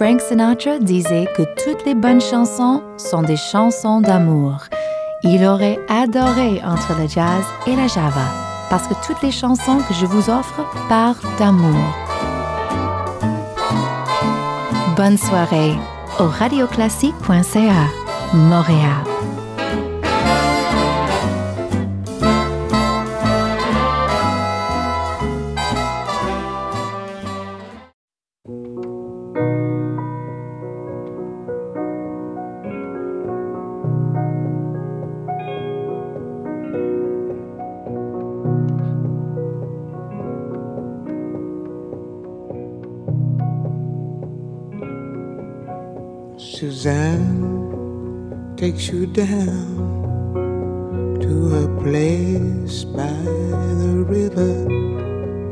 Frank 0.00 0.22
Sinatra 0.22 0.78
disait 0.78 1.26
que 1.36 1.42
toutes 1.62 1.84
les 1.84 1.94
bonnes 1.94 2.22
chansons 2.22 2.82
sont 2.96 3.20
des 3.20 3.36
chansons 3.36 4.00
d'amour. 4.00 4.64
Il 5.24 5.44
aurait 5.44 5.78
adoré 5.90 6.62
entre 6.64 6.98
le 6.98 7.06
jazz 7.06 7.44
et 7.66 7.76
la 7.76 7.86
java, 7.86 8.24
parce 8.70 8.86
que 8.86 8.94
toutes 9.04 9.20
les 9.22 9.32
chansons 9.32 9.78
que 9.86 9.92
je 9.92 10.06
vous 10.06 10.30
offre 10.30 10.64
parlent 10.88 11.16
d'amour. 11.38 11.76
Bonne 14.96 15.18
soirée 15.18 15.74
au 16.18 16.26
radioclassique.ca, 16.26 17.86
Montréal. 18.32 19.09
Takes 48.80 48.92
you 48.92 49.06
down 49.06 50.40
to 51.20 51.34
a 51.64 51.82
place 51.82 52.84
by 52.84 53.22
the 53.82 54.04
river. 54.08 54.52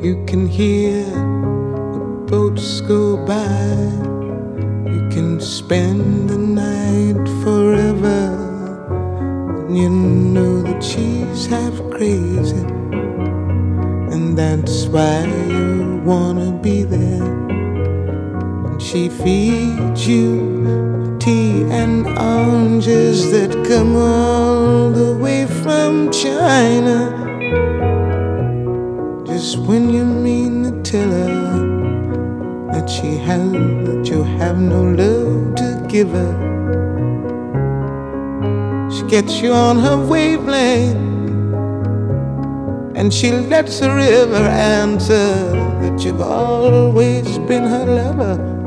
You 0.02 0.24
can 0.26 0.46
hear 0.46 1.05
the 1.05 2.26
boats 2.26 2.80
go 2.80 3.18
by. 3.26 3.74
You 4.90 5.09
can 5.10 5.40
spend 5.40 6.30
the 6.30 6.38
night 6.38 7.28
forever. 7.42 8.34
And 9.66 9.76
you 9.76 9.90
know 9.90 10.62
that 10.62 10.82
she's 10.82 11.46
half 11.46 11.74
crazy. 11.90 12.64
And 14.14 14.38
that's 14.38 14.86
why 14.86 15.26
you 15.48 16.00
wanna 16.02 16.47
she 18.78 19.09
feeds 19.09 20.06
you 20.06 21.16
tea 21.18 21.62
and 21.64 22.06
oranges 22.06 23.30
that 23.32 23.50
come 23.66 23.96
all 23.96 24.90
the 24.90 25.16
way 25.16 25.46
from 25.46 26.10
China. 26.12 26.98
Just 29.26 29.59
when 29.59 29.90
you 29.90 30.05
mean 30.05 30.62
to 30.62 30.82
tell 30.82 31.10
her 31.10 32.68
that 32.72 32.88
she 32.88 33.16
has, 33.16 33.52
that 33.52 34.09
you 34.09 34.22
have 34.22 34.59
no 34.59 34.82
love 34.82 35.56
to 35.56 35.86
give 35.88 36.10
her, 36.10 36.34
she 38.90 39.02
gets 39.09 39.40
you 39.40 39.52
on 39.52 39.78
her 39.80 39.96
wavelength. 39.96 40.96
And 42.96 43.12
she 43.12 43.32
lets 43.32 43.80
the 43.80 43.90
river 43.94 44.36
answer 44.36 45.50
that 45.82 46.05
you've 46.05 46.20
always 46.20 47.38
been 47.38 47.64
her 47.64 47.86
lover. 47.86 48.57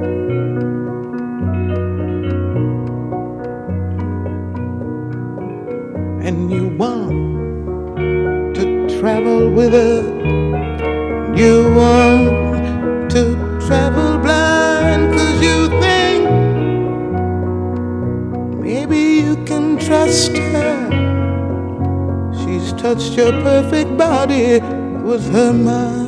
Your 23.15 23.31
perfect 23.43 23.97
body 23.97 24.59
was 25.03 25.27
her 25.29 25.53
mind. 25.53 26.00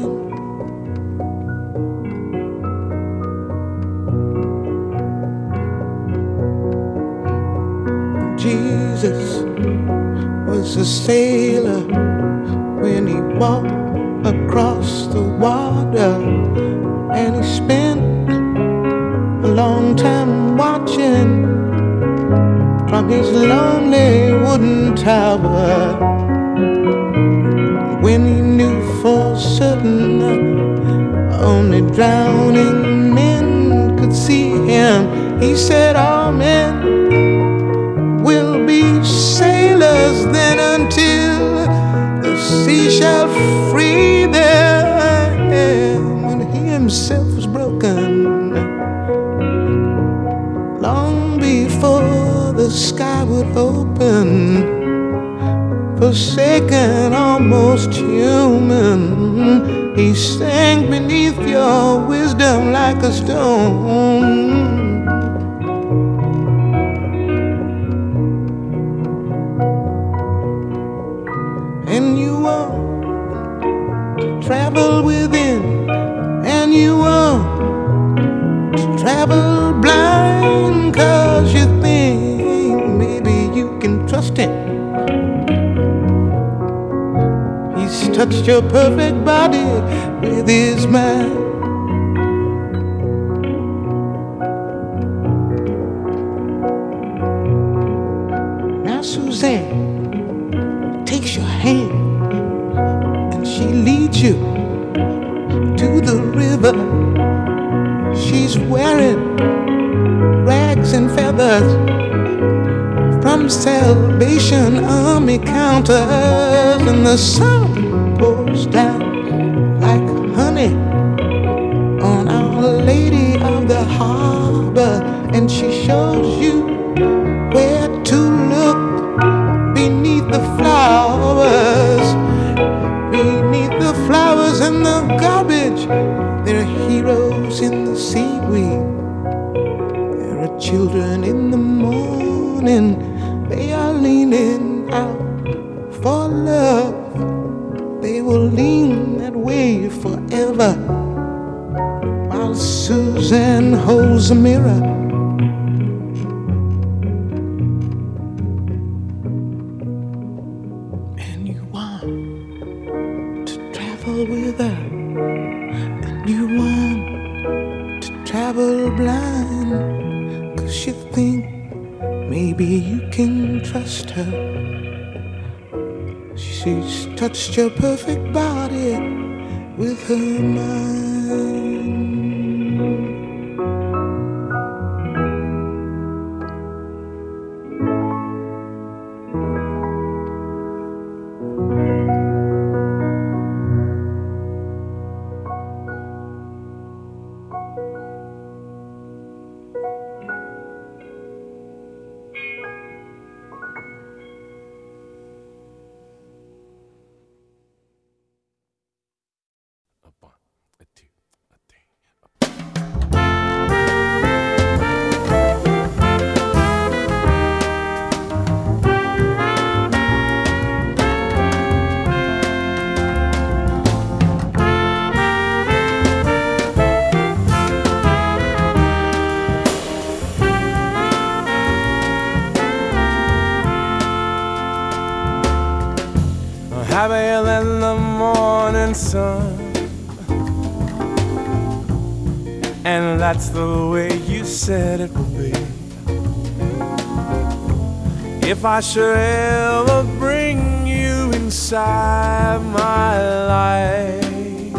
If 248.46 248.66
I 248.66 248.82
should 248.82 249.16
ever 249.18 250.04
bring 250.20 250.86
you 250.86 251.32
inside 251.32 252.62
my 252.62 253.18
life. 253.48 254.76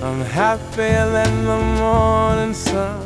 I'm 0.00 0.20
happier 0.20 1.10
than 1.10 1.44
the 1.44 1.58
morning 1.80 2.54
sun. 2.54 3.02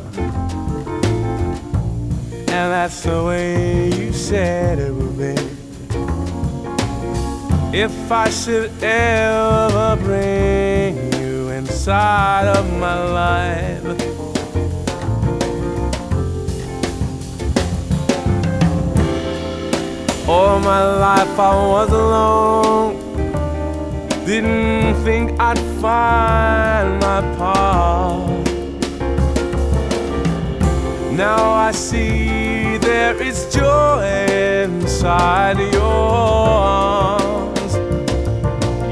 And 2.56 2.70
that's 2.72 3.02
the 3.02 3.24
way 3.24 3.92
you 3.94 4.12
said 4.12 4.78
it 4.78 4.92
would 4.92 5.16
be. 5.16 5.34
If 7.76 8.12
I 8.12 8.28
should 8.28 8.70
ever 8.82 9.96
bring 10.02 11.14
you 11.14 11.48
inside 11.48 12.46
of 12.46 12.70
my 12.78 13.02
life. 13.10 14.13
All 20.26 20.58
my 20.58 20.82
life 20.82 21.38
I 21.38 21.54
was 21.54 21.90
alone. 21.90 22.96
Didn't 24.24 24.94
think 25.04 25.38
I'd 25.38 25.58
find 25.82 26.98
my 27.00 27.20
path. 27.36 28.44
Now 31.12 31.52
I 31.52 31.72
see 31.72 32.78
there 32.78 33.20
is 33.22 33.54
joy 33.54 34.00
inside 34.64 35.58
your 35.58 35.82
arms. 35.82 37.74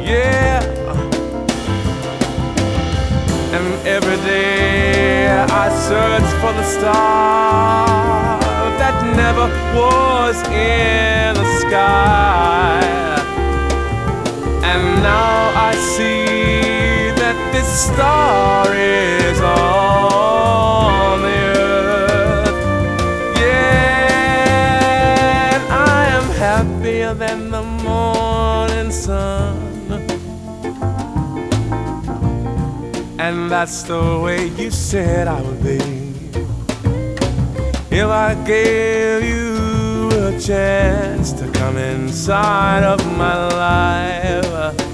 Yeah. 0.06 0.60
And 3.56 3.86
every 3.86 4.18
day 4.18 5.30
I 5.30 5.70
search 5.88 6.28
for 6.42 6.52
the 6.52 6.64
stars 6.64 8.41
never 9.24 9.48
was 9.78 10.36
in 10.48 11.34
the 11.40 11.48
sky. 11.62 12.82
And 14.70 14.82
now 15.02 15.36
I 15.70 15.72
see 15.94 17.10
that 17.22 17.36
this 17.52 17.68
star 17.86 18.66
is 18.74 19.38
on 19.40 21.22
the 21.26 21.40
earth. 21.66 22.58
Yeah, 23.42 24.72
I 25.98 26.00
am 26.18 26.28
happier 26.48 27.12
than 27.14 27.38
the 27.56 27.64
morning 27.88 28.90
sun. 28.90 29.56
And 33.24 33.36
that's 33.52 33.78
the 33.84 34.02
way 34.24 34.40
you 34.60 34.70
said 34.70 35.28
I 35.28 35.40
would 35.42 35.62
be. 35.62 36.01
If 37.94 38.06
I 38.06 38.34
gave 38.46 39.22
you 39.22 40.08
a 40.08 40.40
chance 40.40 41.30
to 41.34 41.46
come 41.52 41.76
inside 41.76 42.84
of 42.84 43.04
my 43.18 43.48
life. 43.48 44.91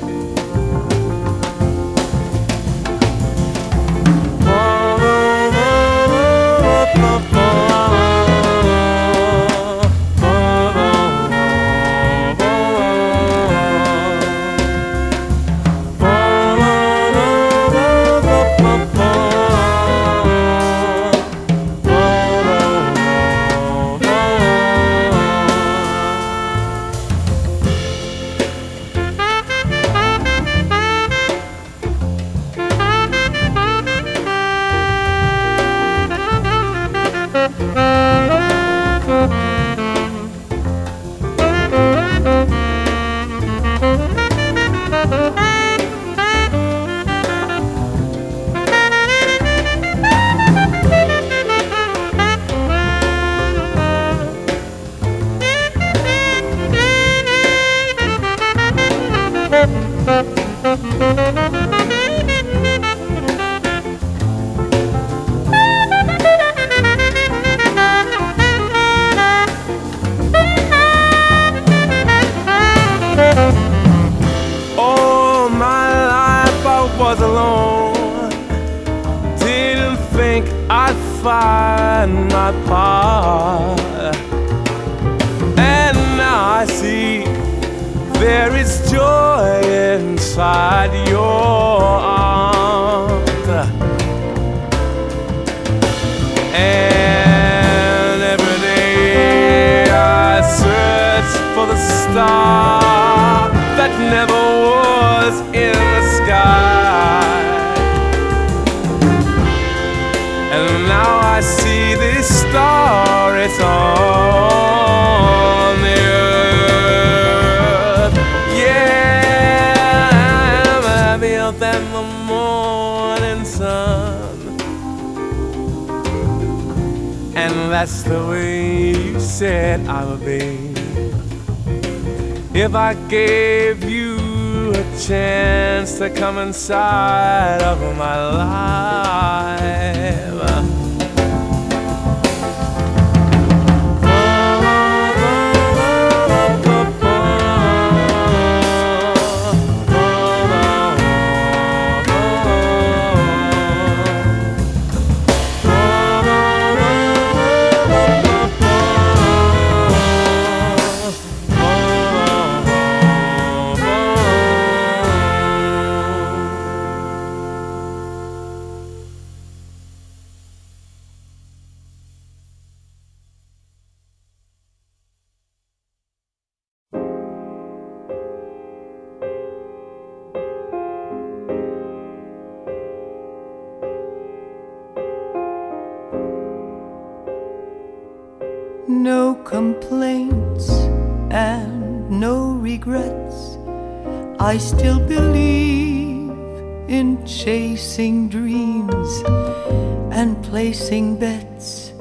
Bets. 201.18 201.92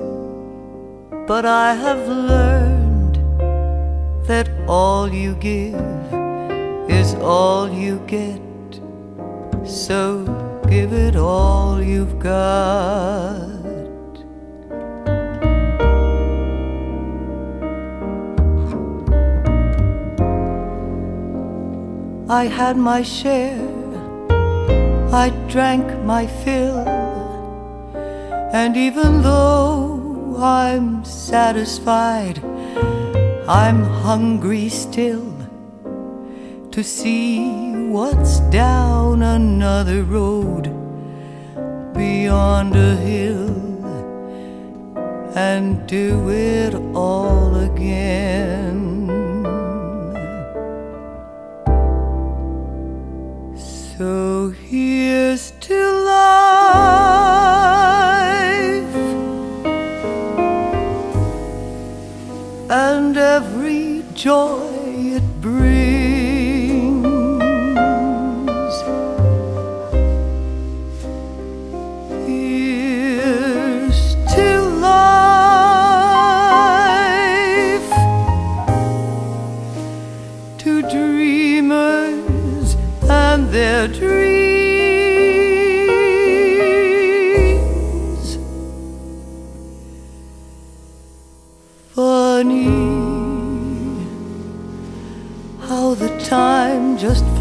But 1.27 1.45
I 1.45 1.73
have 1.73 2.07
learned 2.07 3.15
that 4.27 4.49
all 4.67 5.11
you 5.13 5.35
give 5.35 5.75
is 6.89 7.15
all 7.15 7.69
you 7.69 7.99
get. 8.07 8.41
So 9.65 10.25
give 10.69 10.93
it 10.93 11.15
all 11.15 11.81
you've 11.81 12.19
got. 12.19 13.57
I 22.29 22.43
had 22.45 22.75
my 22.75 23.03
share, 23.03 23.57
I 25.13 25.29
drank 25.47 25.85
my 26.03 26.27
fill, 26.27 26.96
and 28.57 28.75
even 28.75 29.21
though 29.21 30.35
I'm 30.37 31.05
satisfied, 31.05 32.43
I'm 33.47 33.83
hungry 34.05 34.67
still 34.69 35.31
to 36.71 36.83
see 36.83 37.51
what's 37.95 38.39
down 38.49 39.21
another 39.21 40.01
road 40.01 40.63
beyond 41.93 42.75
a 42.75 42.95
hill 42.95 43.53
and 45.35 45.85
do 45.85 46.09
it 46.31 46.73
all 46.95 47.55
again. 47.69 48.79
So 53.55 54.36
就 64.17 64.66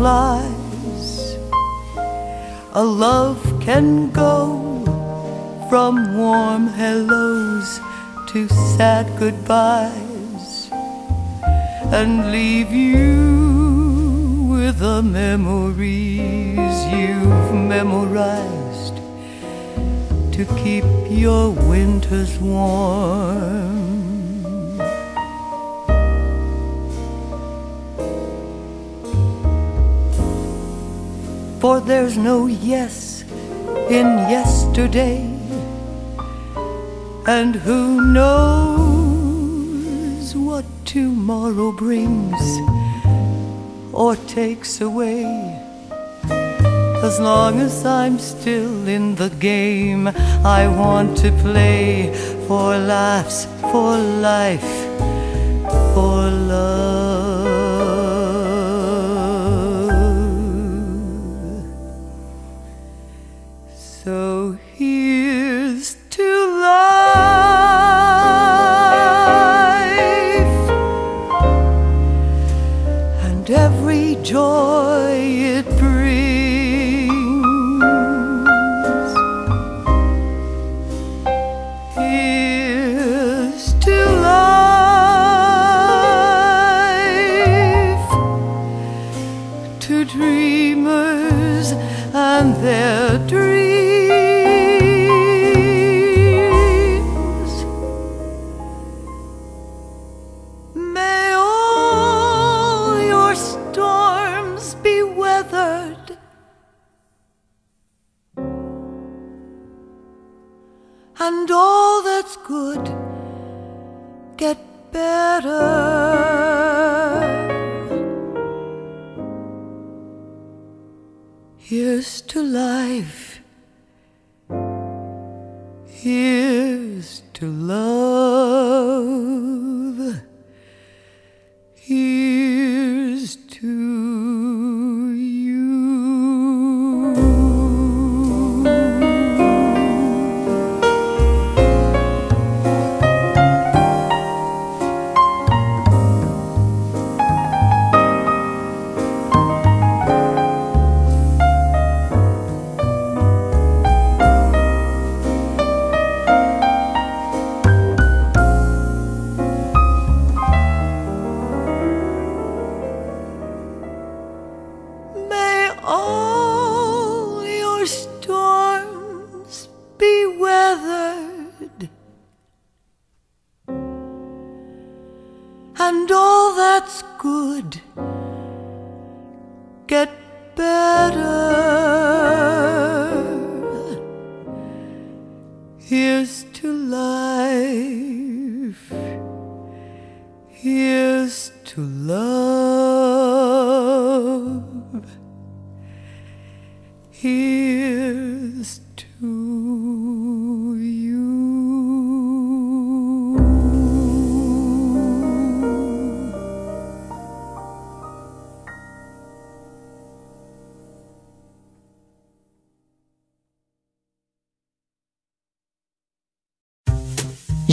flies. 0.07 1.37
A 2.75 2.85
love 3.07 3.43
can 3.61 4.09
go 4.13 4.39
from 5.69 6.17
warm 6.17 6.69
hellos 6.69 7.81
to 8.31 8.47
sad 8.77 9.05
goodbyes 9.19 10.71
and 11.99 12.31
leave 12.31 12.71
you 12.71 13.17
with 14.53 14.79
the 14.79 15.03
memories 15.03 16.77
you've 16.99 17.53
memorized 17.75 18.97
to 20.37 20.43
keep 20.63 20.87
your 21.11 21.51
winters 21.51 22.39
warm. 22.39 23.76
For 31.67 31.81
there's 31.81 32.17
no 32.17 32.47
yes 32.47 33.25
in 33.91 34.07
yesterday, 34.31 35.19
and 37.27 37.57
who 37.57 38.13
knows 38.13 39.17
what 40.37 40.65
tomorrow 40.85 41.73
brings 41.73 42.41
or 43.93 44.15
takes 44.29 44.81
away. 44.81 45.25
As 47.03 47.19
long 47.19 47.59
as 47.61 47.85
I'm 47.85 48.21
still 48.21 48.87
in 48.87 49.17
the 49.17 49.31
game, 49.31 50.07
I 50.07 50.69
want 50.69 51.19
to 51.25 51.33
play 51.43 52.15
for 52.47 52.79
laughs, 52.79 53.49
for 53.73 53.99
life, 53.99 54.86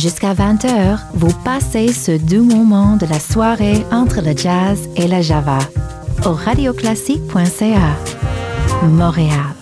Jusqu'à 0.04 0.34
20h, 0.34 1.00
vous 1.14 1.32
passez 1.46 1.94
ce 1.94 2.12
doux 2.12 2.44
moment 2.44 2.98
de 2.98 3.06
la 3.06 3.22
soirée 3.22 3.86
entre 3.90 4.20
le 4.20 4.36
jazz 4.36 4.90
et 4.98 5.08
la 5.08 5.22
java 5.22 5.60
au 6.26 6.34
radioclassique.ca. 6.34 7.96
Montréal. 8.84 9.56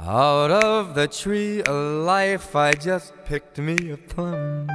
Out 0.00 0.50
of 0.50 0.94
the 0.94 1.08
tree 1.08 1.60
of 1.68 2.06
life, 2.06 2.54
I 2.54 2.72
just 2.72 3.12
picked 3.26 3.58
me 3.58 3.92
a 3.92 3.98
plum. 3.98 4.68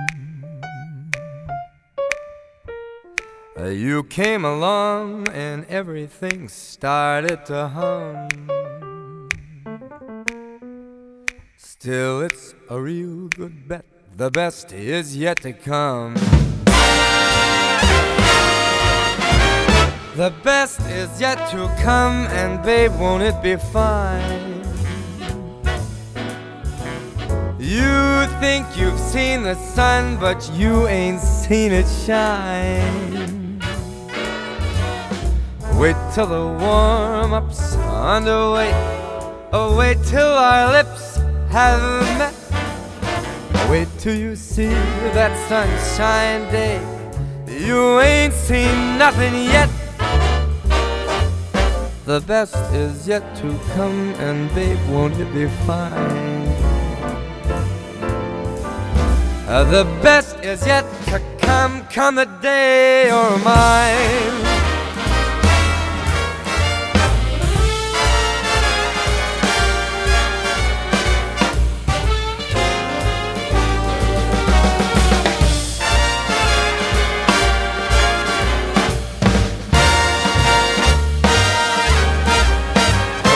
You 3.58 4.04
came 4.04 4.46
along 4.46 5.30
and 5.30 5.66
everything 5.68 6.48
started 6.48 7.44
to 7.48 7.70
hum. 7.70 8.61
Still, 11.82 12.22
it's 12.22 12.54
a 12.70 12.80
real 12.80 13.28
good 13.30 13.68
bet. 13.68 13.84
The 14.16 14.30
best 14.30 14.72
is 14.72 15.18
yet 15.18 15.42
to 15.42 15.52
come. 15.52 16.14
The 20.16 20.32
best 20.44 20.80
is 20.82 21.20
yet 21.20 21.50
to 21.50 21.76
come, 21.82 22.28
and 22.28 22.64
babe, 22.64 22.92
won't 23.00 23.24
it 23.24 23.42
be 23.42 23.56
fine? 23.56 24.62
You 27.58 28.28
think 28.40 28.68
you've 28.78 29.00
seen 29.00 29.42
the 29.42 29.56
sun, 29.56 30.20
but 30.20 30.52
you 30.54 30.88
ain't 30.88 31.20
seen 31.20 31.72
it 31.72 31.88
shine. 32.06 33.60
Wait 35.80 35.96
till 36.14 36.28
the 36.28 36.46
warm 36.46 37.34
up's 37.34 37.76
underway. 37.76 38.72
Oh, 39.52 39.76
wait 39.76 39.98
till 40.04 40.22
our 40.22 40.72
lips 40.72 41.11
have 41.52 42.02
met. 42.18 42.34
Wait 43.70 43.88
till 44.00 44.16
you 44.16 44.36
see 44.36 44.74
that 45.14 45.34
sunshine 45.50 46.50
day. 46.52 46.80
You 47.48 48.00
ain't 48.00 48.34
seen 48.34 48.98
nothing 48.98 49.34
yet. 49.46 49.70
The 52.06 52.22
best 52.22 52.56
is 52.74 53.08
yet 53.08 53.24
to 53.38 53.60
come, 53.74 54.14
and 54.16 54.54
babe, 54.56 54.80
won't 54.90 55.18
it 55.20 55.32
be 55.34 55.48
fine? 55.68 56.48
Uh, 59.48 59.66
the 59.66 59.84
best 60.02 60.38
is 60.44 60.66
yet 60.66 60.86
to 61.08 61.22
come, 61.40 61.86
come 61.88 62.16
the 62.16 62.26
day 62.42 63.08
you're 63.08 63.38
mine. 63.40 64.81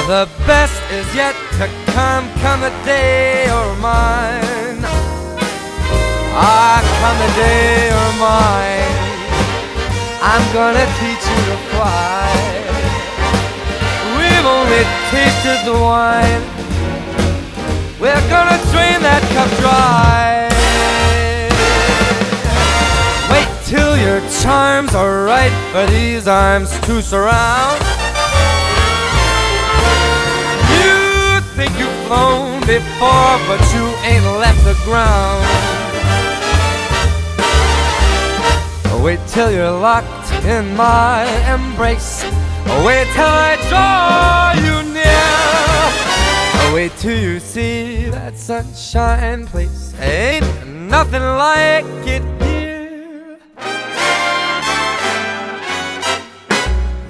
The 0.08 0.30
best 0.46 0.80
is 0.92 1.16
yet 1.16 1.34
to 1.58 1.68
come, 1.92 2.30
come 2.38 2.62
the 2.62 2.70
day 2.86 3.48
you're 3.48 3.76
mine. 3.82 4.78
Ah, 6.38 6.78
come 7.02 7.18
the 7.26 7.32
day 7.34 7.90
you're 7.90 8.14
mine. 8.22 9.02
I'm 10.22 10.46
gonna 10.54 10.86
teach 11.02 11.26
you 11.26 11.42
to 11.50 11.58
fly. 11.74 12.30
We've 14.14 14.46
only 14.46 14.86
tasted 15.10 15.66
the 15.66 15.74
wine. 15.74 16.44
We're 18.00 18.30
gonna 18.30 18.62
drain 18.70 19.02
that 19.02 19.26
cup 19.34 19.50
dry. 19.58 20.46
Wait 23.34 23.50
till 23.66 23.98
your 23.98 24.22
charms 24.44 24.94
are 24.94 25.24
right 25.24 25.56
for 25.72 25.92
these 25.92 26.28
arms 26.28 26.70
to 26.82 27.02
surround. 27.02 27.95
Think 31.56 31.72
you've 31.80 32.08
flown 32.08 32.60
before, 32.68 33.40
but 33.48 33.62
you 33.74 33.86
ain't 34.04 34.26
left 34.44 34.62
the 34.66 34.76
ground. 34.84 35.42
Wait 39.02 39.20
till 39.28 39.50
you're 39.52 39.72
locked 39.72 40.32
in 40.44 40.76
my 40.76 41.24
embrace. 41.54 42.26
Wait 42.84 43.08
till 43.14 43.36
I 43.48 43.56
draw 43.70 44.52
you 44.66 44.84
near. 44.92 46.74
Wait 46.76 46.92
till 46.98 47.18
you 47.18 47.40
see 47.40 48.10
that 48.10 48.38
sunshine 48.38 49.48
place. 49.48 49.94
Ain't 50.02 50.68
nothing 50.68 51.22
like 51.22 51.86
it 52.06 52.24
here. 52.44 53.38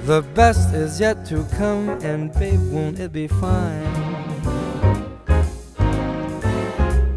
The 0.04 0.22
best 0.34 0.72
is 0.72 1.00
yet 1.00 1.26
to 1.26 1.44
come, 1.56 1.88
and 2.02 2.32
babe, 2.32 2.60
won't 2.70 3.00
it 3.00 3.12
be 3.12 3.26
fine? 3.26 4.15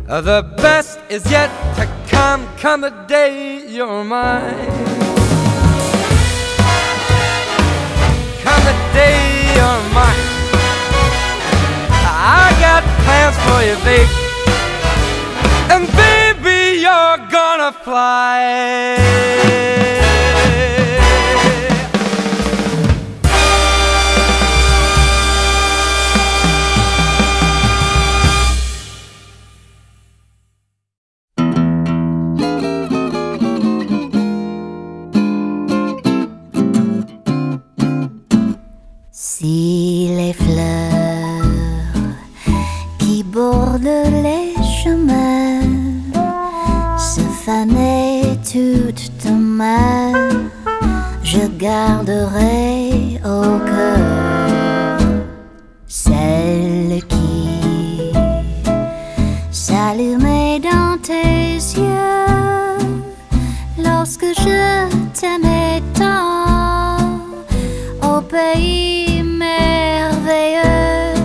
The 0.09 0.43
best 0.57 0.99
is 1.07 1.23
yet 1.29 1.51
to 1.75 1.85
come, 2.07 2.47
come 2.57 2.81
the 2.81 2.89
day 3.07 3.63
you're 3.67 4.03
mine. 4.03 4.65
Come 8.41 8.63
the 8.65 8.73
day 8.91 9.53
you're 9.53 9.83
mine. 9.93 10.25
I 12.01 12.57
got 12.59 12.83
plans 13.05 13.37
for 13.45 13.61
you, 13.61 13.77
babe. 13.85 14.09
And 15.69 15.85
baby, 15.93 16.81
you're 16.81 17.17
gonna 17.29 17.71
fly. 17.71 19.19
Se 47.49 47.55
fanaient 47.55 48.37
toutes 48.43 49.25
en 49.27 49.35
main, 49.35 50.13
je 51.23 51.47
garderai 51.57 53.19
au 53.25 53.59
cœur 53.65 54.99
celle 55.87 57.01
qui 57.07 58.11
s'allumait 59.51 60.59
dans 60.59 60.97
tes 61.01 61.55
yeux 61.55 62.77
lorsque 63.83 64.25
je 64.25 64.87
t'aimais 65.19 65.81
tant 65.93 66.97
au 68.03 68.21
pays 68.21 69.23
merveilleux 69.23 71.15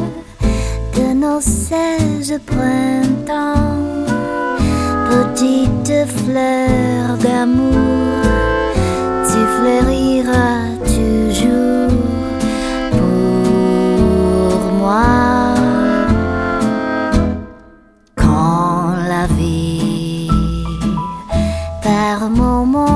de 0.97 1.15
nos 1.15 1.41
seize 1.41 2.39
printemps. 2.47 4.04
Petite 5.35 6.07
fleur 6.07 7.19
d'amour, 7.19 8.23
tu 9.27 9.41
fleuriras 9.57 10.69
toujours 10.87 11.91
pour 12.93 14.61
moi. 14.79 15.57
Quand 18.15 18.95
la 19.09 19.27
vie 19.37 20.31
par 21.83 22.31
moments 22.31 22.94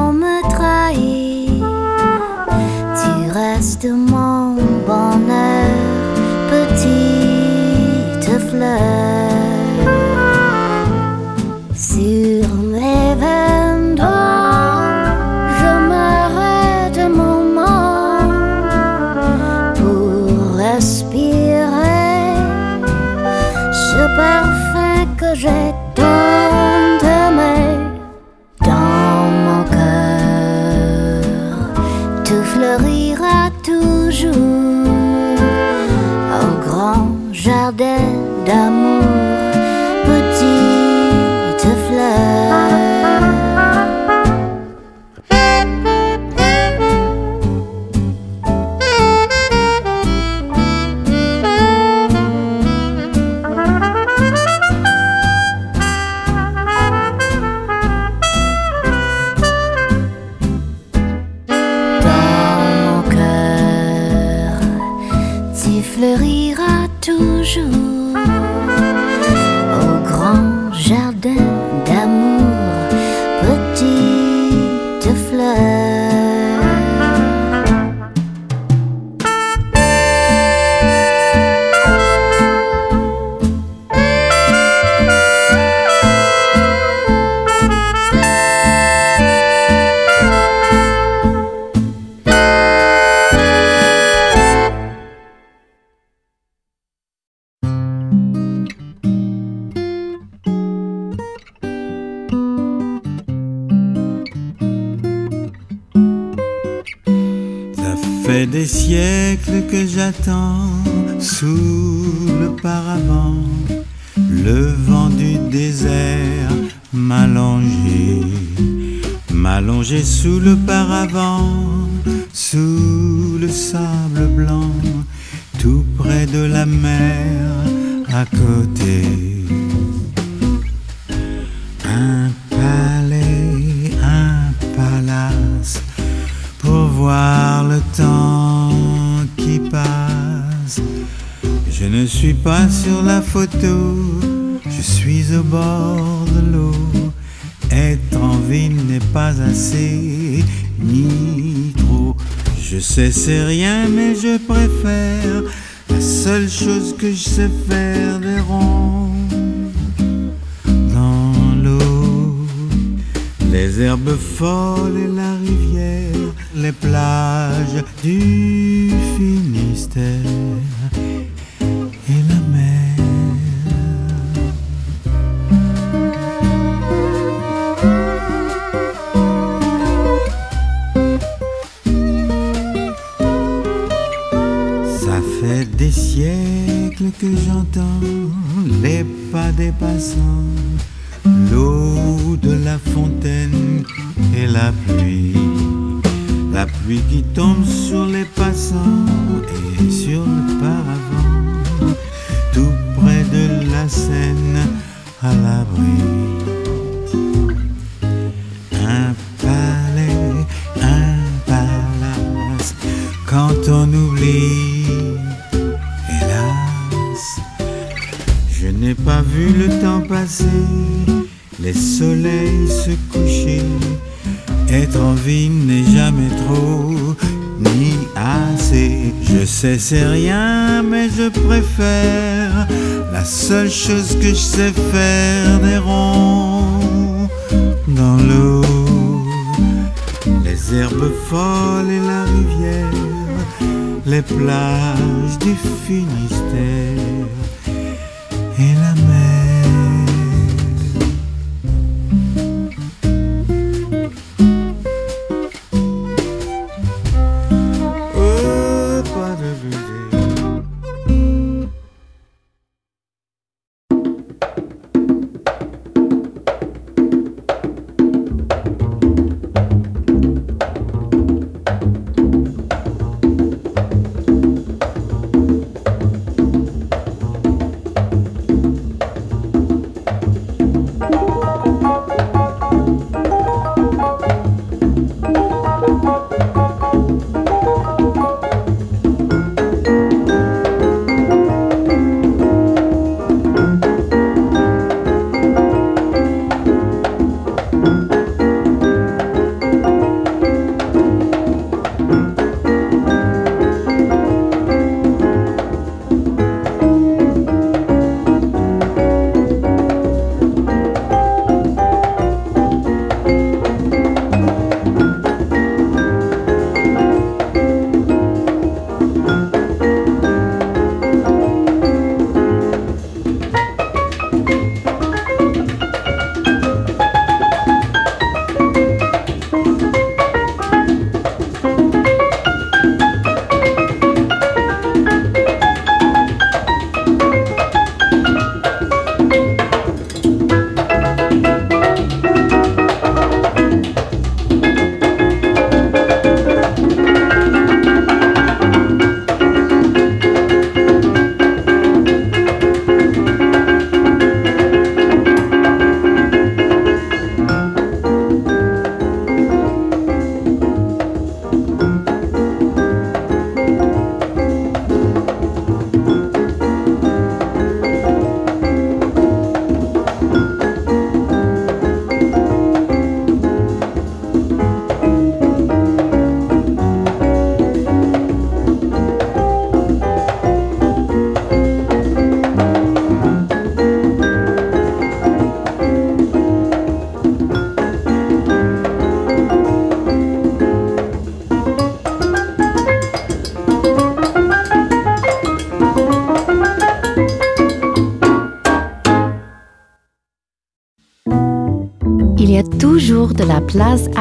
chose 234.59 234.88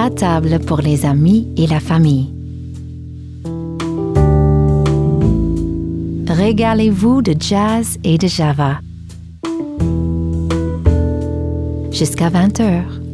table 0.10 0.60
pour 0.60 0.80
les 0.82 1.06
amis 1.06 1.48
et 1.58 1.68
la 1.68 1.80
famille. 1.80 2.34
Régalez-vous 6.28 7.22
de 7.22 7.36
jazz 7.40 7.98
et 8.04 8.18
de 8.18 8.28
java. 8.28 8.80
Jusqu'à 11.92 12.30
20 12.30 12.60
heures. 12.60 13.07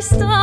Stop. 0.00 0.39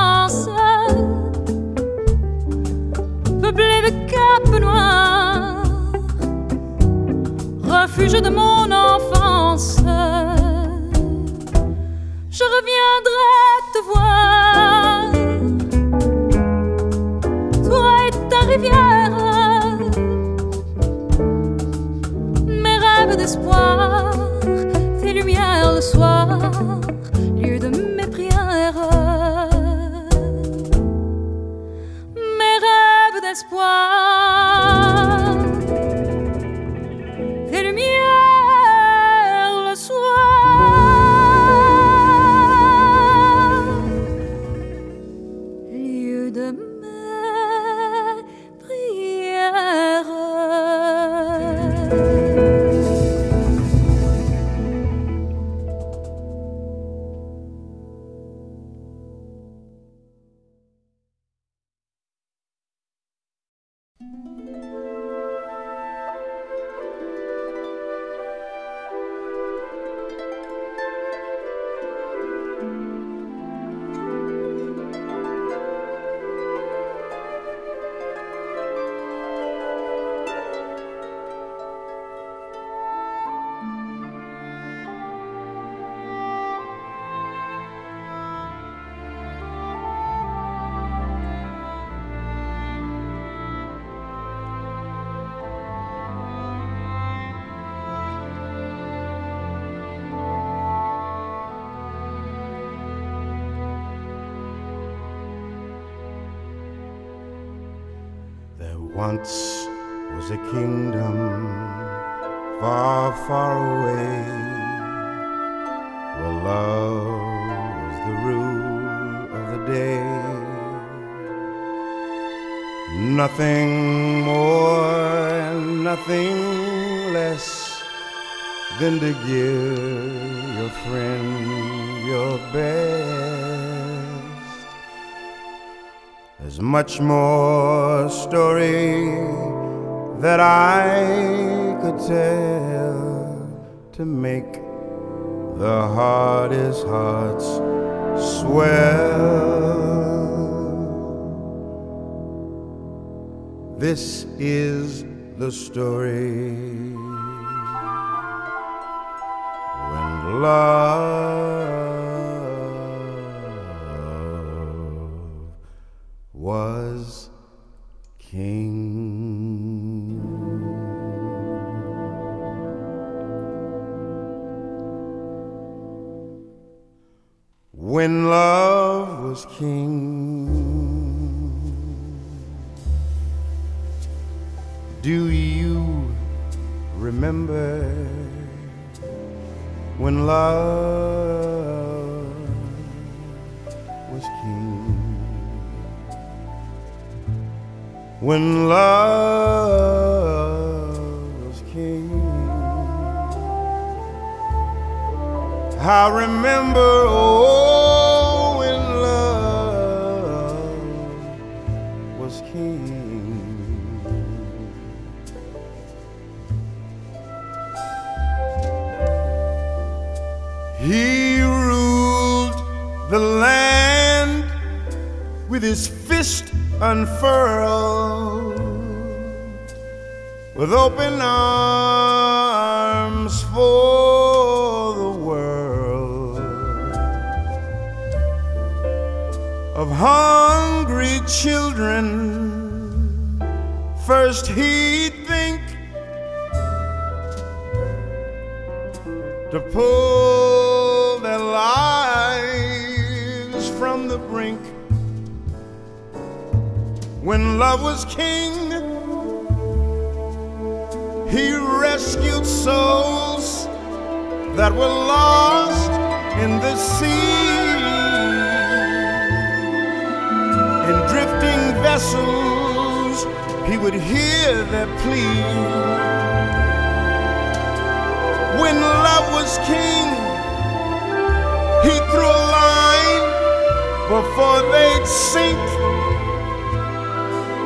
sink 285.34 285.70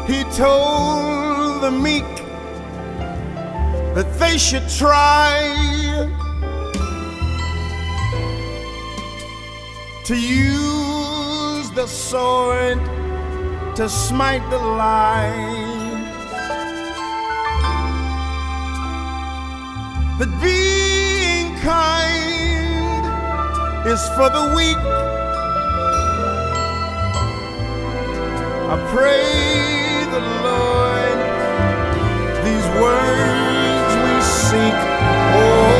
He 0.07 0.23
told 0.37 1.61
the 1.65 1.71
meek 1.71 2.11
that 3.95 4.09
they 4.19 4.37
should 4.37 4.67
try 4.69 5.35
to 10.05 10.15
use 10.15 11.69
the 11.71 11.87
sword 11.87 12.79
to 13.75 13.89
smite 13.89 14.49
the 14.49 14.59
lion. 14.59 15.60
that 20.21 20.29
being 20.39 21.55
kind 21.61 23.05
is 23.87 24.07
for 24.09 24.29
the 24.29 24.53
weak. 24.55 24.77
I 28.69 28.75
pray 28.93 29.25
the 30.13 30.21
Lord 30.45 31.17
these 32.45 32.67
words 32.79 33.91
we 34.05 34.13
seek. 34.21 34.77
Oh, 35.41 35.70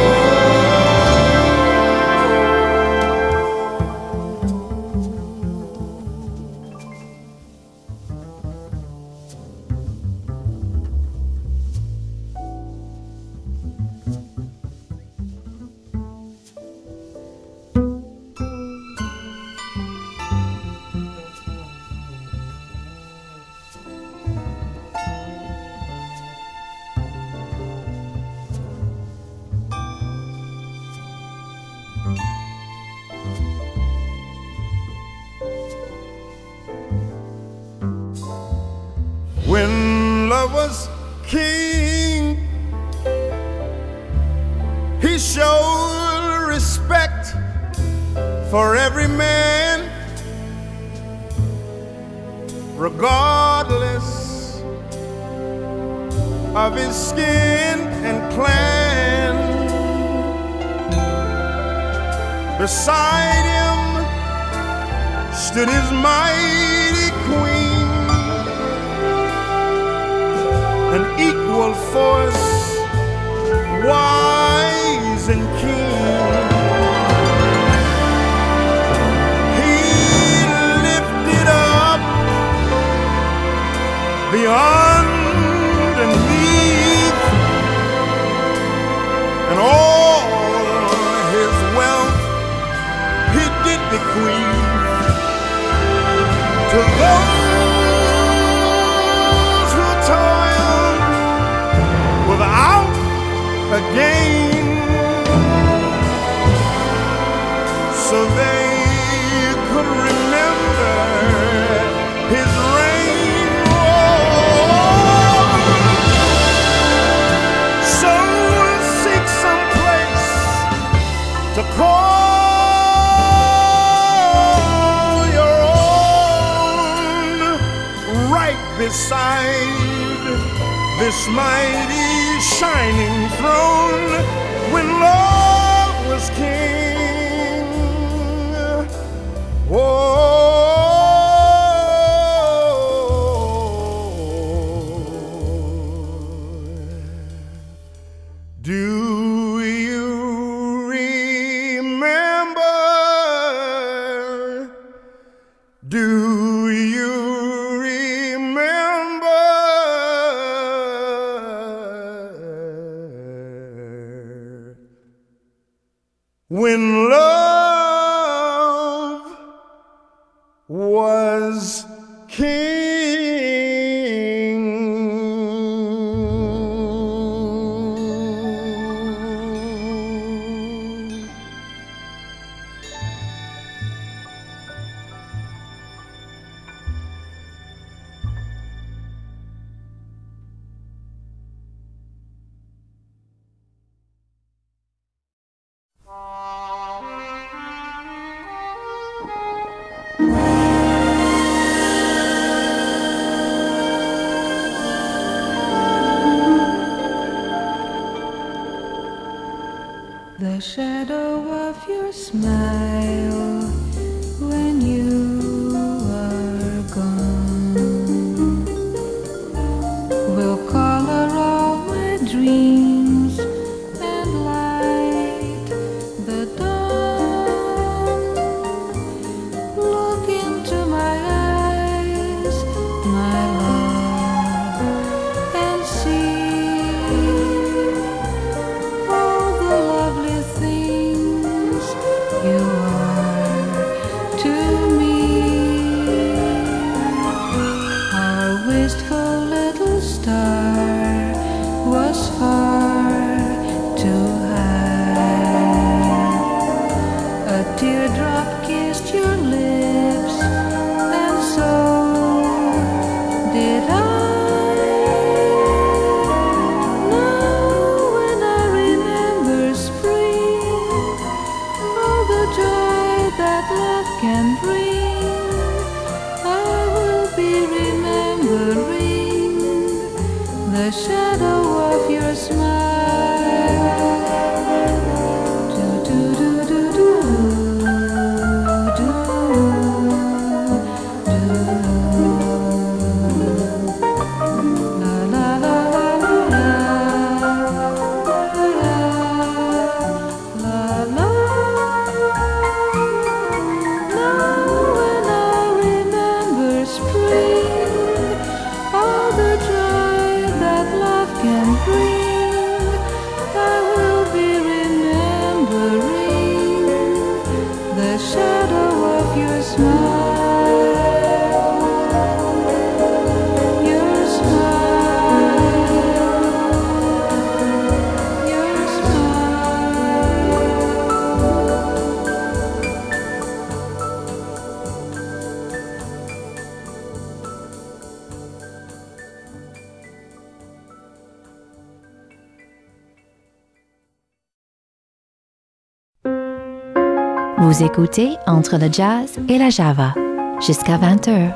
Écoutez 347.83 348.37
Entre 348.45 348.77
le 348.77 348.93
jazz 348.93 349.39
et 349.49 349.57
la 349.57 349.71
java 349.71 350.13
jusqu'à 350.59 350.99
20h 350.99 351.51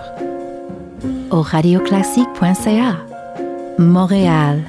au 1.30 1.42
radioclassique.ca 1.42 2.96
Montréal. 3.78 4.64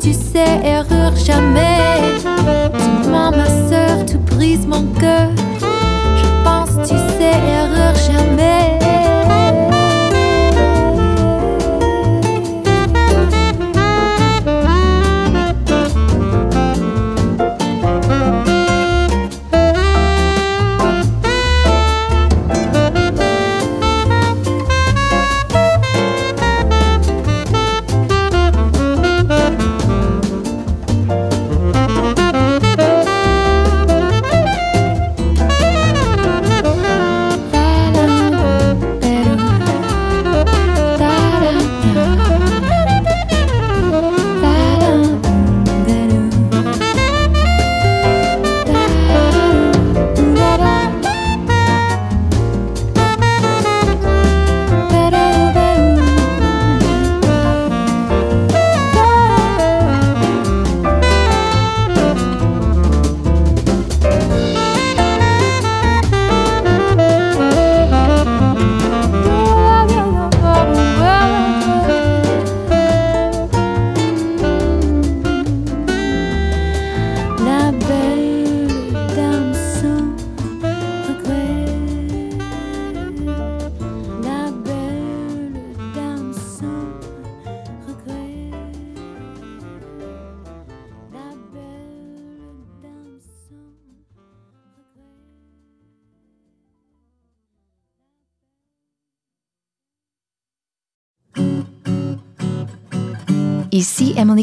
Tu 0.00 0.12
sais, 0.12 0.60
erreur 0.64 1.14
jamais. 1.16 1.67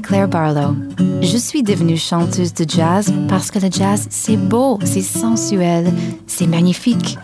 Claire 0.05 0.27
Barlow. 0.27 0.75
Je 1.21 1.35
suis 1.35 1.63
devenue 1.63 1.97
chanteuse 1.97 2.53
de 2.53 2.63
jazz 2.69 3.11
parce 3.27 3.49
que 3.49 3.57
le 3.57 3.71
jazz, 3.71 4.05
c'est 4.11 4.37
beau, 4.37 4.77
c'est 4.83 5.01
sensuel, 5.01 5.91
c'est 6.27 6.45
magnifique. 6.45 7.17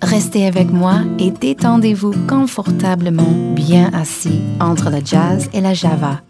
Restez 0.00 0.46
avec 0.46 0.70
moi 0.70 1.00
et 1.18 1.32
détendez-vous 1.32 2.14
confortablement 2.28 3.54
bien 3.56 3.90
assis 3.92 4.40
entre 4.60 4.88
le 4.90 5.00
jazz 5.04 5.50
et 5.52 5.60
la 5.60 5.74
java. 5.74 6.20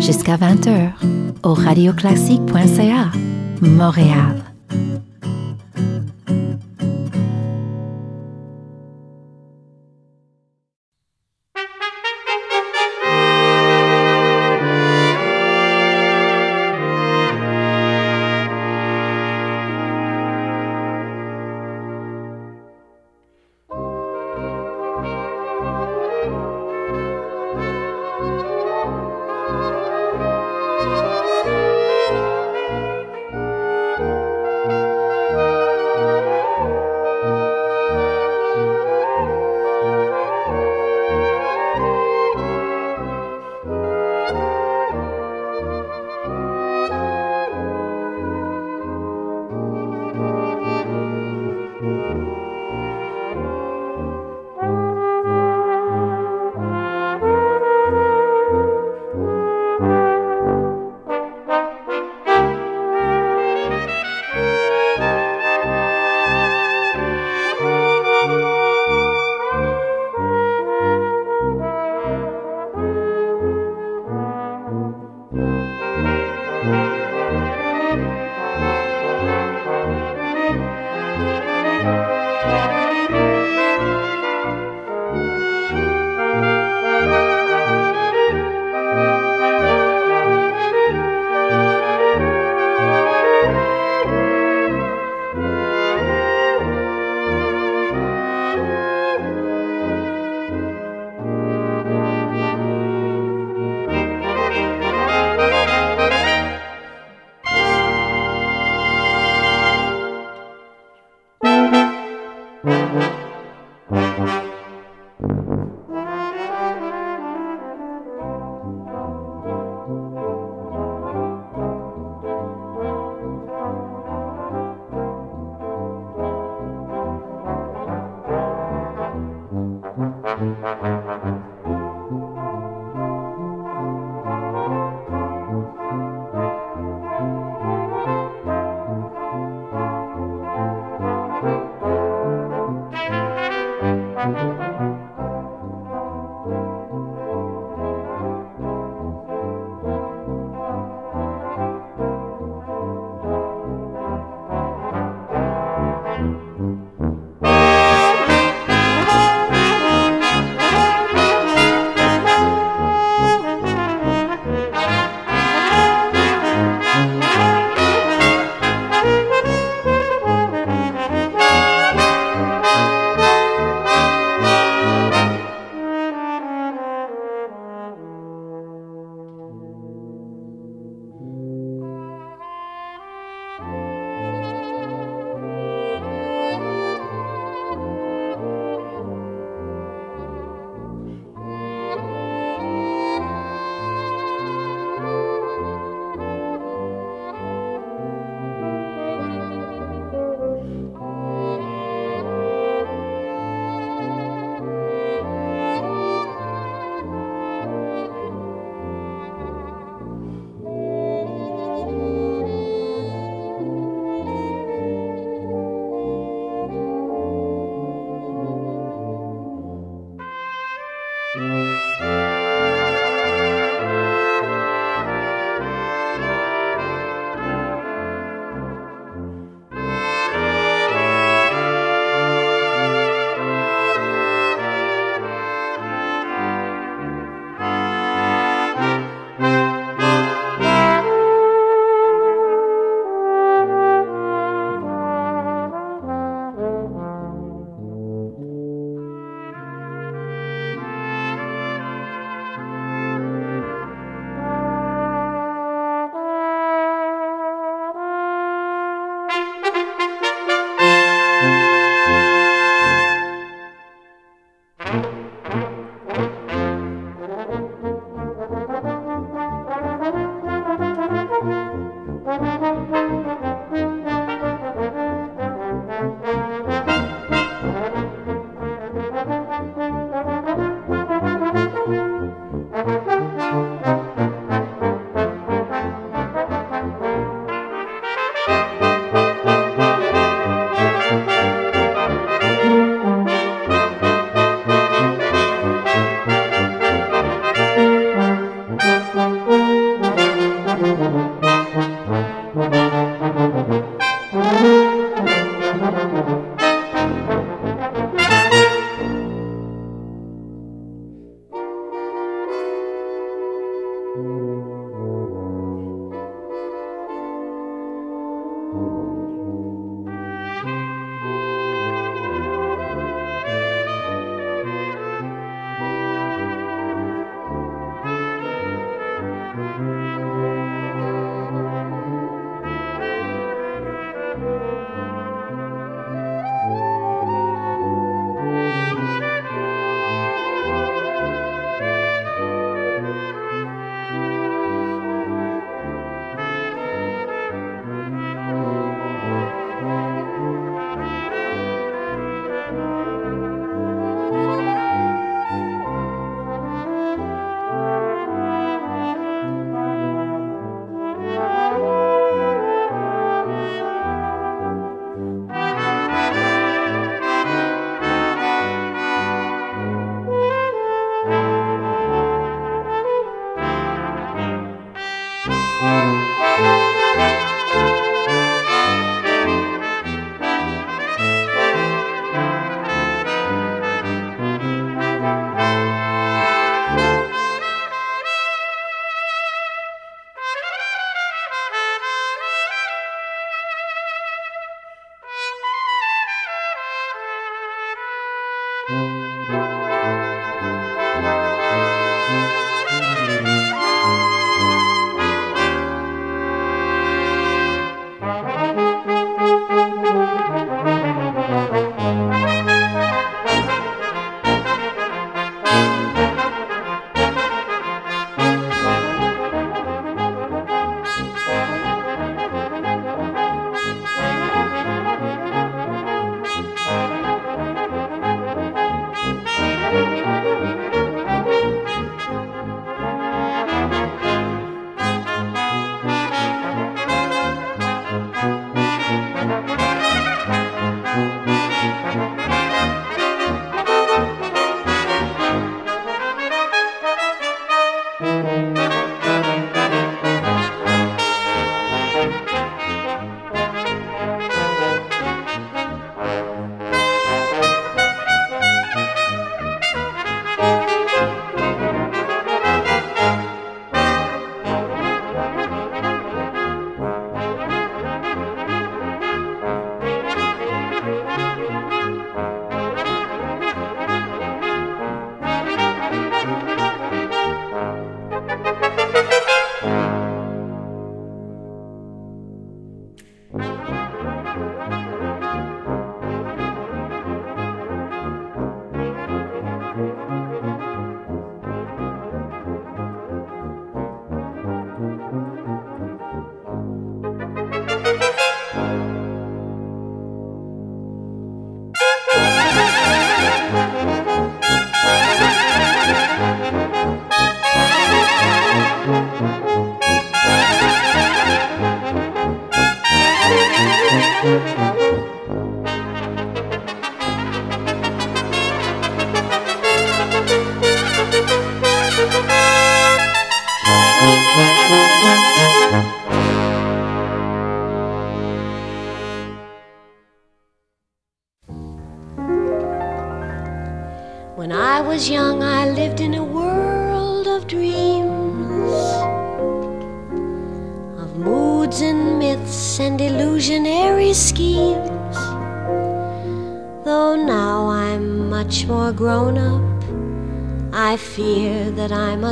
Jusqu'à 0.00 0.38
20h 0.38 0.92
au 1.42 1.52
radioclassique.ca, 1.52 3.12
Montréal. 3.60 4.45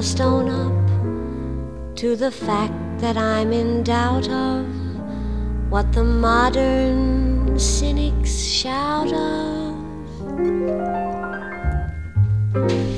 Must 0.05 0.21
own 0.21 0.51
up 0.51 1.97
to 1.97 2.15
the 2.15 2.31
fact 2.31 2.75
that 2.99 3.17
I'm 3.17 3.55
in 3.55 3.83
doubt 3.83 4.29
of 4.29 4.67
what 5.71 5.95
the 5.95 6.05
modern 6.05 7.59
cynics 7.59 8.39
shout 8.39 9.11
of. 9.15 9.75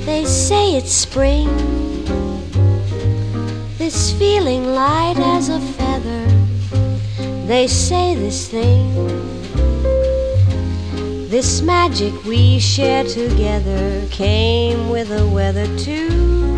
They 0.05 0.25
say 0.25 0.75
it's 0.75 0.91
spring, 0.91 1.47
this 3.77 4.11
feeling 4.11 4.73
light 4.75 5.17
as 5.17 5.47
a 5.47 5.61
feather. 5.61 6.25
They 7.47 7.67
say 7.67 8.15
this 8.15 8.49
thing, 8.49 8.93
this 11.29 11.61
magic 11.61 12.13
we 12.25 12.59
share 12.59 13.05
together 13.05 14.05
came 14.11 14.89
with 14.89 15.07
the 15.07 15.25
weather 15.25 15.67
too. 15.77 16.56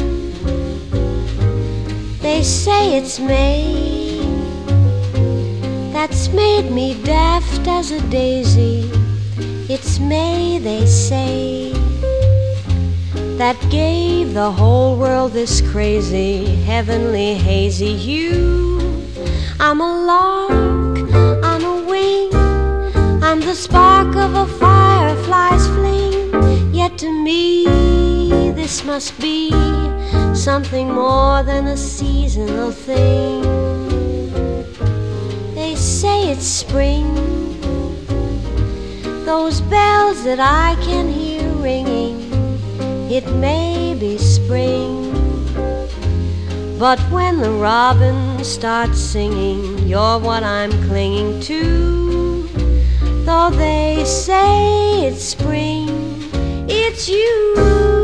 They 2.30 2.44
say 2.44 2.96
it's 2.96 3.20
May 3.20 4.22
that's 5.92 6.30
made 6.30 6.70
me 6.72 6.94
daft 7.04 7.68
as 7.68 7.90
a 7.90 8.00
daisy. 8.08 8.92
It's 9.68 9.98
May, 10.00 10.60
they 10.60 10.86
say, 10.86 11.74
that 13.40 13.58
gave 13.72 14.36
the 14.36 14.52
whole 14.52 14.96
world 14.96 15.34
this 15.34 15.60
crazy, 15.72 16.46
heavenly, 16.72 17.34
hazy 17.34 17.98
hue. 17.98 18.80
I'm 19.60 19.82
a 19.82 19.92
lark 20.06 20.52
on 21.44 21.62
a 21.64 21.78
wing, 21.90 22.30
I'm 23.24 23.42
the 23.42 23.56
spark 23.56 24.16
of 24.16 24.36
a 24.36 24.46
firefly's 24.46 25.66
fling. 25.70 26.76
Yet 26.76 26.96
to 27.00 27.12
me, 27.12 28.52
this 28.52 28.86
must 28.86 29.20
be 29.20 29.50
something 30.54 30.92
more 30.92 31.44
than 31.44 31.68
a 31.68 31.78
seasonal 31.78 32.72
thing. 32.72 33.44
They 35.54 35.76
say 35.76 36.32
it's 36.32 36.48
spring, 36.64 37.06
those 39.26 39.62
bells 39.62 40.24
that 40.24 40.40
I 40.40 40.76
can 40.84 41.08
hear 41.08 41.48
ringing, 41.70 42.18
it 43.12 43.28
may 43.36 43.96
be 44.00 44.18
spring. 44.18 45.14
But 46.80 47.00
when 47.12 47.42
the 47.42 47.52
robin 47.52 48.44
starts 48.44 49.00
singing, 49.00 49.88
you're 49.88 50.18
what 50.18 50.42
I'm 50.42 50.72
clinging 50.88 51.42
to. 51.42 52.48
Though 53.28 53.52
they 53.52 54.04
say 54.04 55.06
it's 55.06 55.24
spring, 55.24 55.90
it's 56.68 57.08
you. 57.08 57.99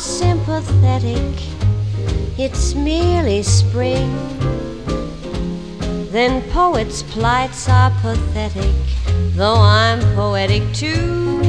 Sympathetic, 0.00 1.34
it's 2.38 2.74
merely 2.74 3.42
spring. 3.42 4.10
Then 6.10 6.42
poets' 6.50 7.02
plights 7.02 7.68
are 7.68 7.90
pathetic, 8.00 8.74
though 9.34 9.56
I'm 9.56 10.00
poetic 10.14 10.62
too. 10.72 11.40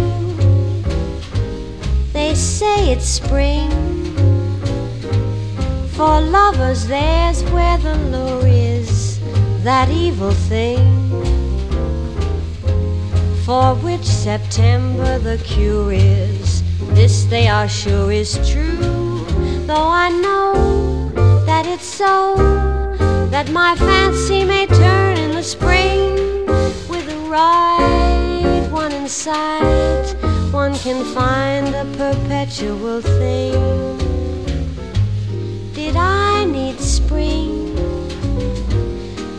They 2.13 2.35
say 2.35 2.91
it's 2.91 3.05
spring. 3.05 3.71
For 5.95 6.19
lovers, 6.21 6.87
there's 6.87 7.43
where 7.51 7.77
the 7.77 7.95
lure 7.95 8.45
is, 8.45 9.19
that 9.63 9.89
evil 9.89 10.31
thing 10.31 11.01
for 13.45 13.75
which 13.75 14.05
September 14.05 15.19
the 15.19 15.37
cure 15.43 15.91
is. 15.91 16.40
This 16.93 17.23
they 17.25 17.47
are 17.47 17.67
sure 17.67 18.11
is 18.11 18.33
true, 18.51 19.25
though 19.65 19.89
I 20.05 20.09
know 20.09 21.11
that 21.45 21.65
it's 21.65 21.85
so, 21.85 22.35
that 23.31 23.49
my 23.51 23.75
fancy 23.75 24.43
may 24.43 24.67
turn 24.67 25.17
in 25.17 25.31
the 25.31 25.43
spring 25.43 26.45
with 26.89 27.05
the 27.07 27.17
right 27.29 28.67
one 28.71 28.91
in 28.91 29.07
sight. 29.07 30.15
One 30.51 30.75
can 30.75 31.03
find 31.13 31.67
a 31.75 31.85
perpetual 31.97 33.01
thing. 33.01 33.97
Did 35.73 35.95
I 35.95 36.45
need 36.45 36.79
spring 36.79 37.75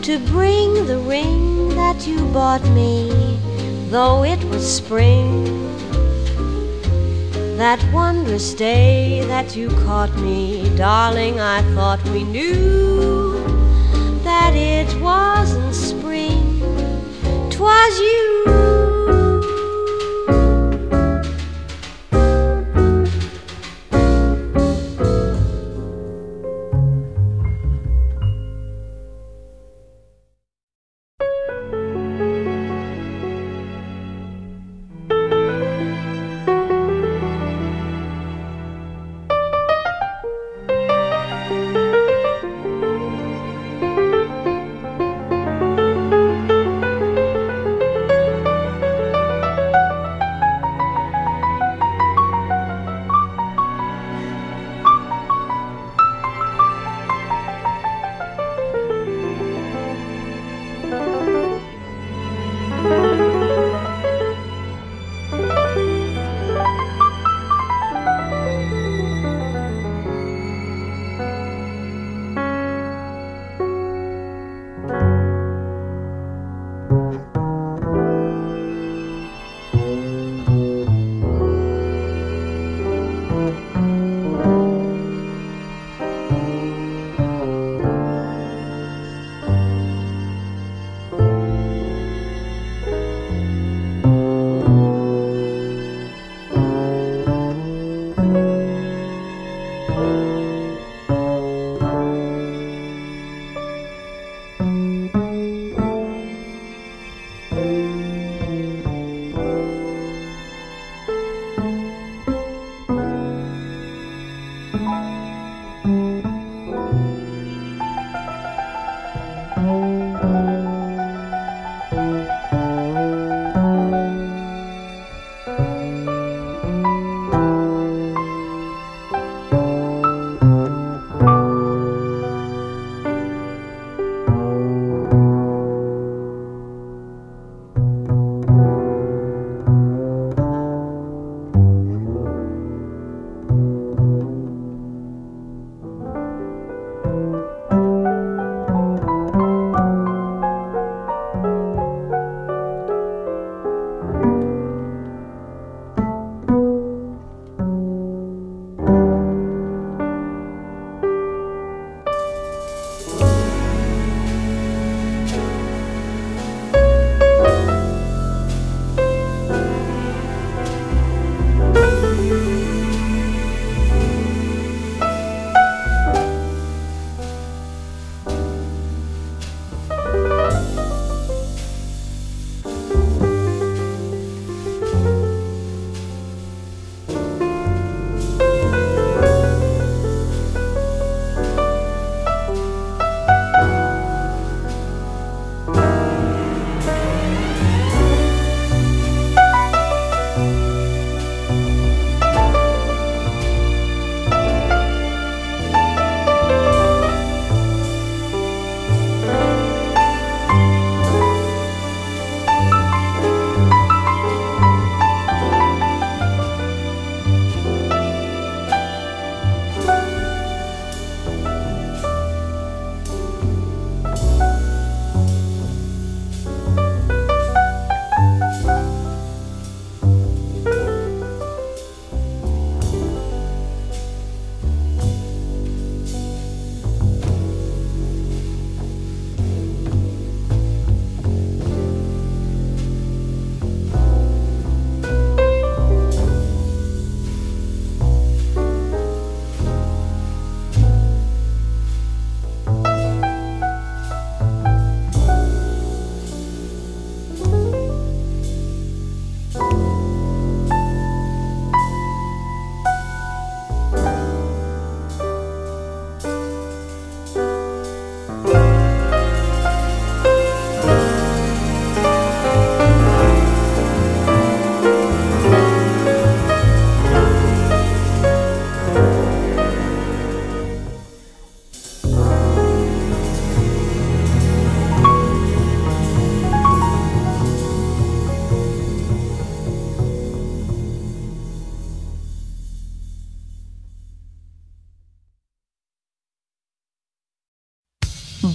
to 0.01 0.19
bring 0.31 0.85
the 0.85 0.99
ring 0.99 1.69
that 1.69 2.05
you 2.07 2.19
bought 2.33 2.63
me? 2.69 3.33
though 3.93 4.23
it 4.23 4.43
was 4.45 4.65
spring. 4.65 5.62
That 7.63 7.81
wondrous 7.93 8.53
day 8.53 9.23
that 9.27 9.55
you 9.55 9.69
caught 9.85 10.13
me, 10.17 10.69
darling, 10.75 11.39
I 11.39 11.61
thought 11.73 12.03
we 12.09 12.25
knew 12.25 13.41
that 14.21 14.53
it 14.53 14.93
wasn't 14.99 15.73
spring, 15.73 16.59
twas 17.49 17.99
you. 17.99 18.62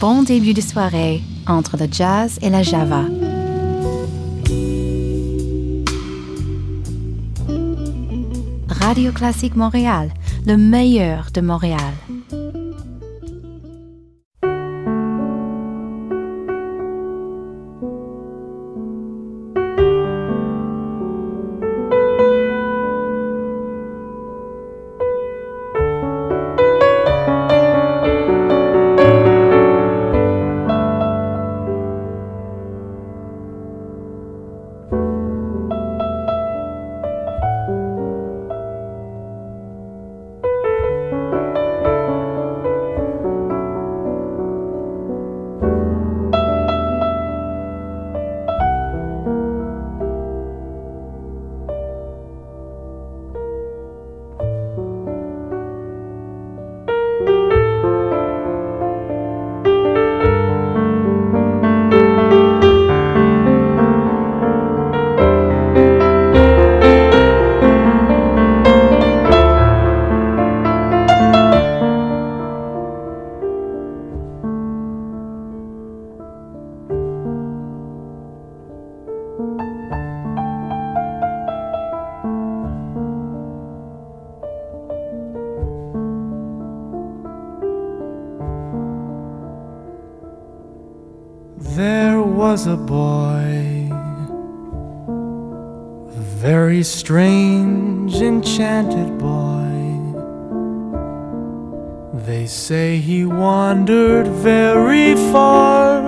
Bon 0.00 0.22
début 0.22 0.54
de 0.54 0.60
soirée 0.60 1.22
entre 1.48 1.76
le 1.76 1.88
jazz 1.90 2.38
et 2.40 2.50
la 2.50 2.62
java. 2.62 3.02
Radio 8.68 9.10
Classique 9.10 9.56
Montréal, 9.56 10.10
le 10.46 10.56
meilleur 10.56 11.32
de 11.34 11.40
Montréal. 11.40 11.94
There 91.78 92.20
was 92.20 92.66
a 92.66 92.76
boy, 92.76 93.89
a 96.08 96.23
very 96.42 96.82
strange, 96.82 98.16
enchanted 98.16 99.16
boy. 99.16 99.76
They 102.26 102.47
say 102.47 102.98
he 102.98 103.24
wandered 103.24 104.26
very 104.26 105.15
far, 105.31 106.02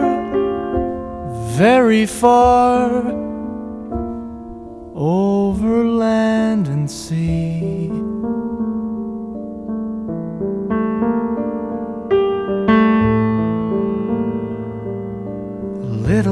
very 1.57 2.05
far 2.05 2.91
over 4.97 5.85
land 5.85 6.67
and 6.67 6.91
sea. 6.91 7.90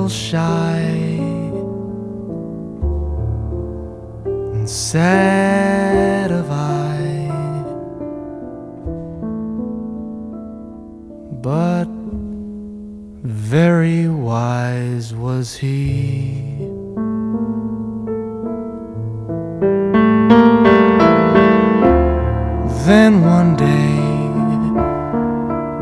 Shy 0.08 0.78
and 4.24 4.68
sad 4.68 6.30
of 6.30 6.50
eye, 6.50 7.30
but 11.42 11.88
very 13.22 14.08
wise 14.08 15.14
was 15.14 15.56
he. 15.56 16.44
Then 22.86 23.22
one 23.22 23.54
day, 23.56 23.98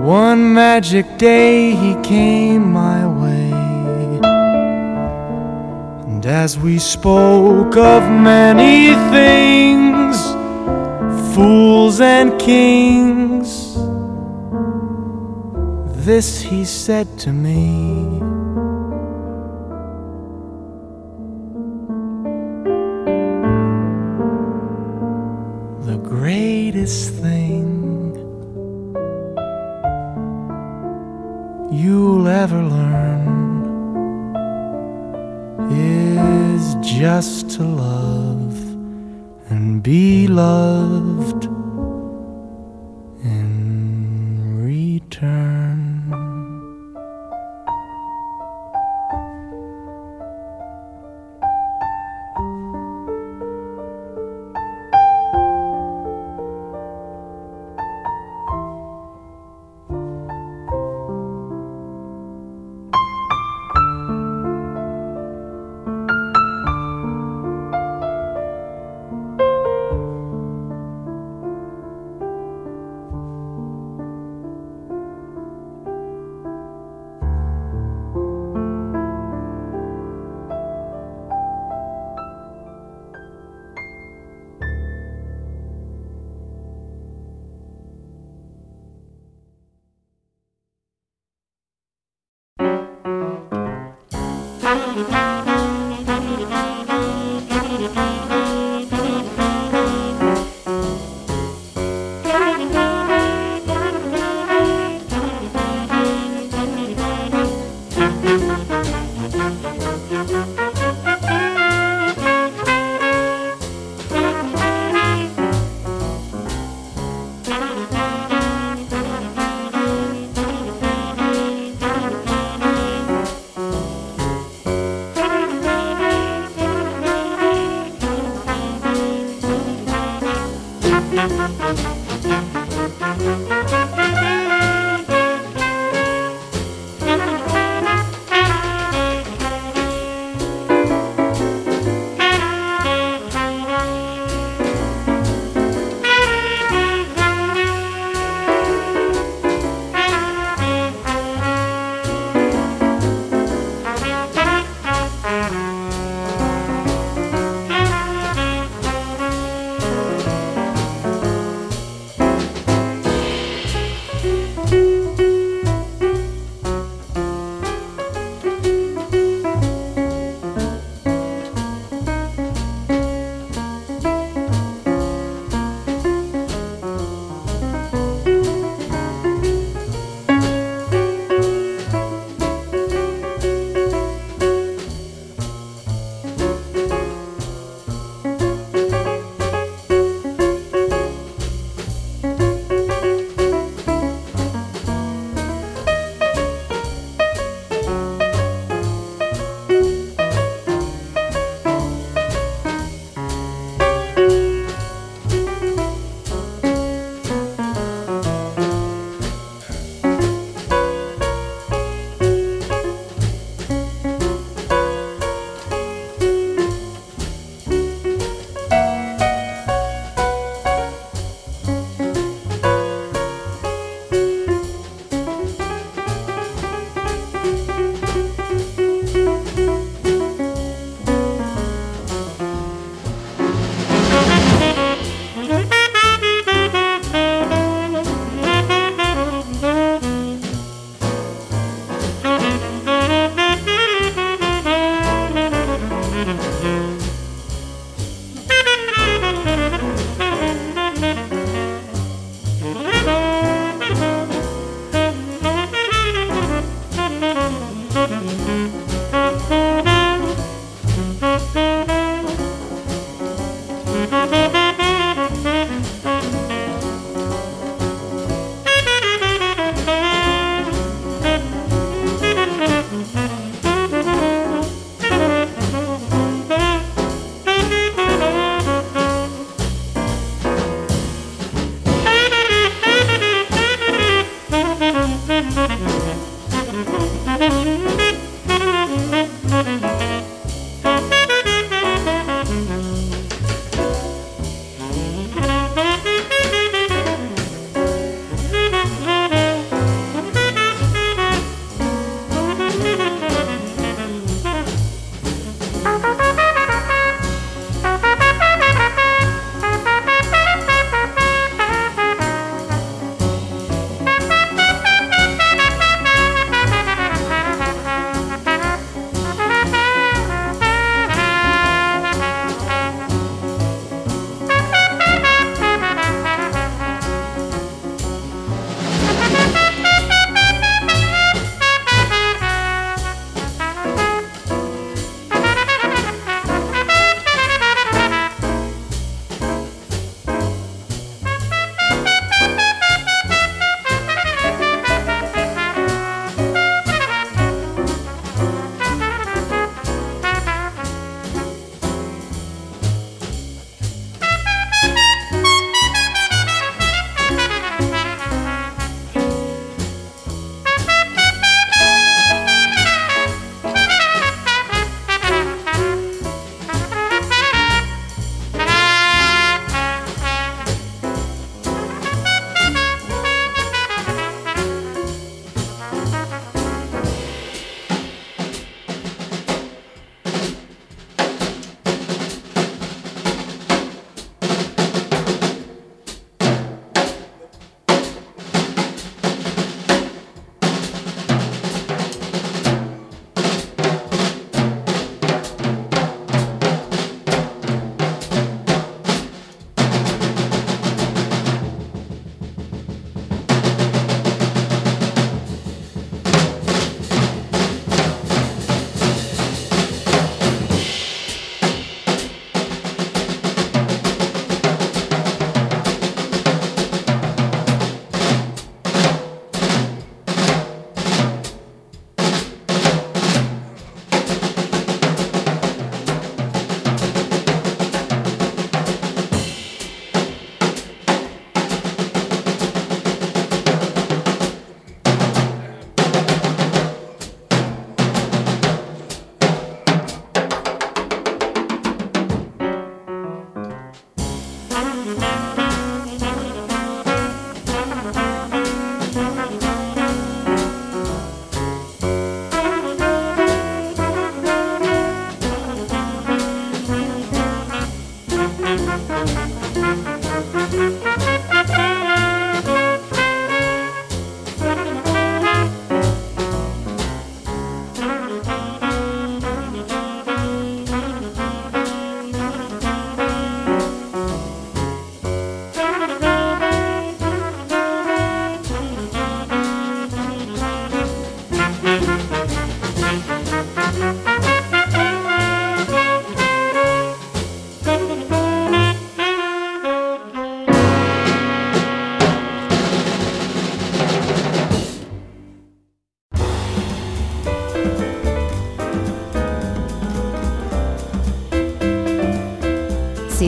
one 0.05 0.53
magic 0.53 1.19
day, 1.19 1.71
he 1.71 1.95
came 2.03 2.73
my 2.73 3.06
as 6.47 6.57
we 6.57 6.79
spoke 6.79 7.77
of 7.77 8.03
many 8.09 8.95
things, 9.11 10.17
fools 11.35 12.01
and 12.01 12.41
kings, 12.41 13.75
this 16.07 16.41
he 16.41 16.65
said 16.65 17.09
to 17.19 17.33
me. 17.33 18.36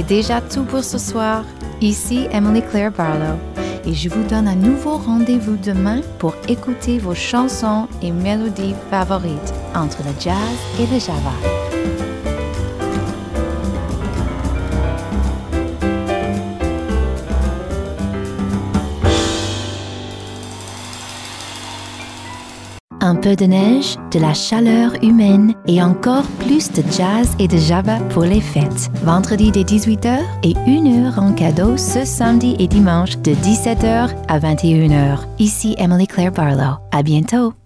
Déjà 0.08 0.40
tout 0.40 0.64
pour 0.64 0.82
ce 0.82 0.98
soir. 0.98 1.44
Ici 1.80 2.26
Emily 2.32 2.62
Claire 2.62 2.90
Barlow 2.90 3.38
et 3.86 3.94
je 3.94 4.08
vous 4.08 4.24
donne 4.24 4.48
un 4.48 4.56
nouveau 4.56 4.96
rendez-vous 4.96 5.56
demain 5.56 6.00
pour 6.18 6.34
écouter 6.48 6.98
vos 6.98 7.14
chansons 7.14 7.86
et 8.02 8.10
mélodies 8.10 8.74
favorites 8.90 9.54
entre 9.74 10.02
le 10.02 10.12
jazz 10.20 10.34
et 10.80 10.86
le 10.92 10.98
java. 10.98 11.57
De 23.36 23.44
neige, 23.44 23.96
de 24.12 24.18
la 24.18 24.34
chaleur 24.34 24.92
humaine 25.02 25.54
et 25.66 25.82
encore 25.82 26.24
plus 26.40 26.70
de 26.72 26.82
jazz 26.92 27.34
et 27.38 27.48
de 27.48 27.56
java 27.56 27.98
pour 28.10 28.22
les 28.24 28.40
fêtes. 28.40 28.90
Vendredi 29.04 29.50
dès 29.50 29.62
18h 29.62 30.18
et 30.42 30.54
1h 30.54 31.18
en 31.18 31.32
cadeau 31.32 31.76
ce 31.76 32.04
samedi 32.04 32.56
et 32.58 32.66
dimanche 32.66 33.18
de 33.18 33.32
17h 33.32 34.10
à 34.28 34.38
21h. 34.38 35.20
Ici 35.38 35.74
Emily 35.78 36.06
Claire 36.06 36.32
Barlow. 36.32 36.76
À 36.92 37.02
bientôt! 37.02 37.57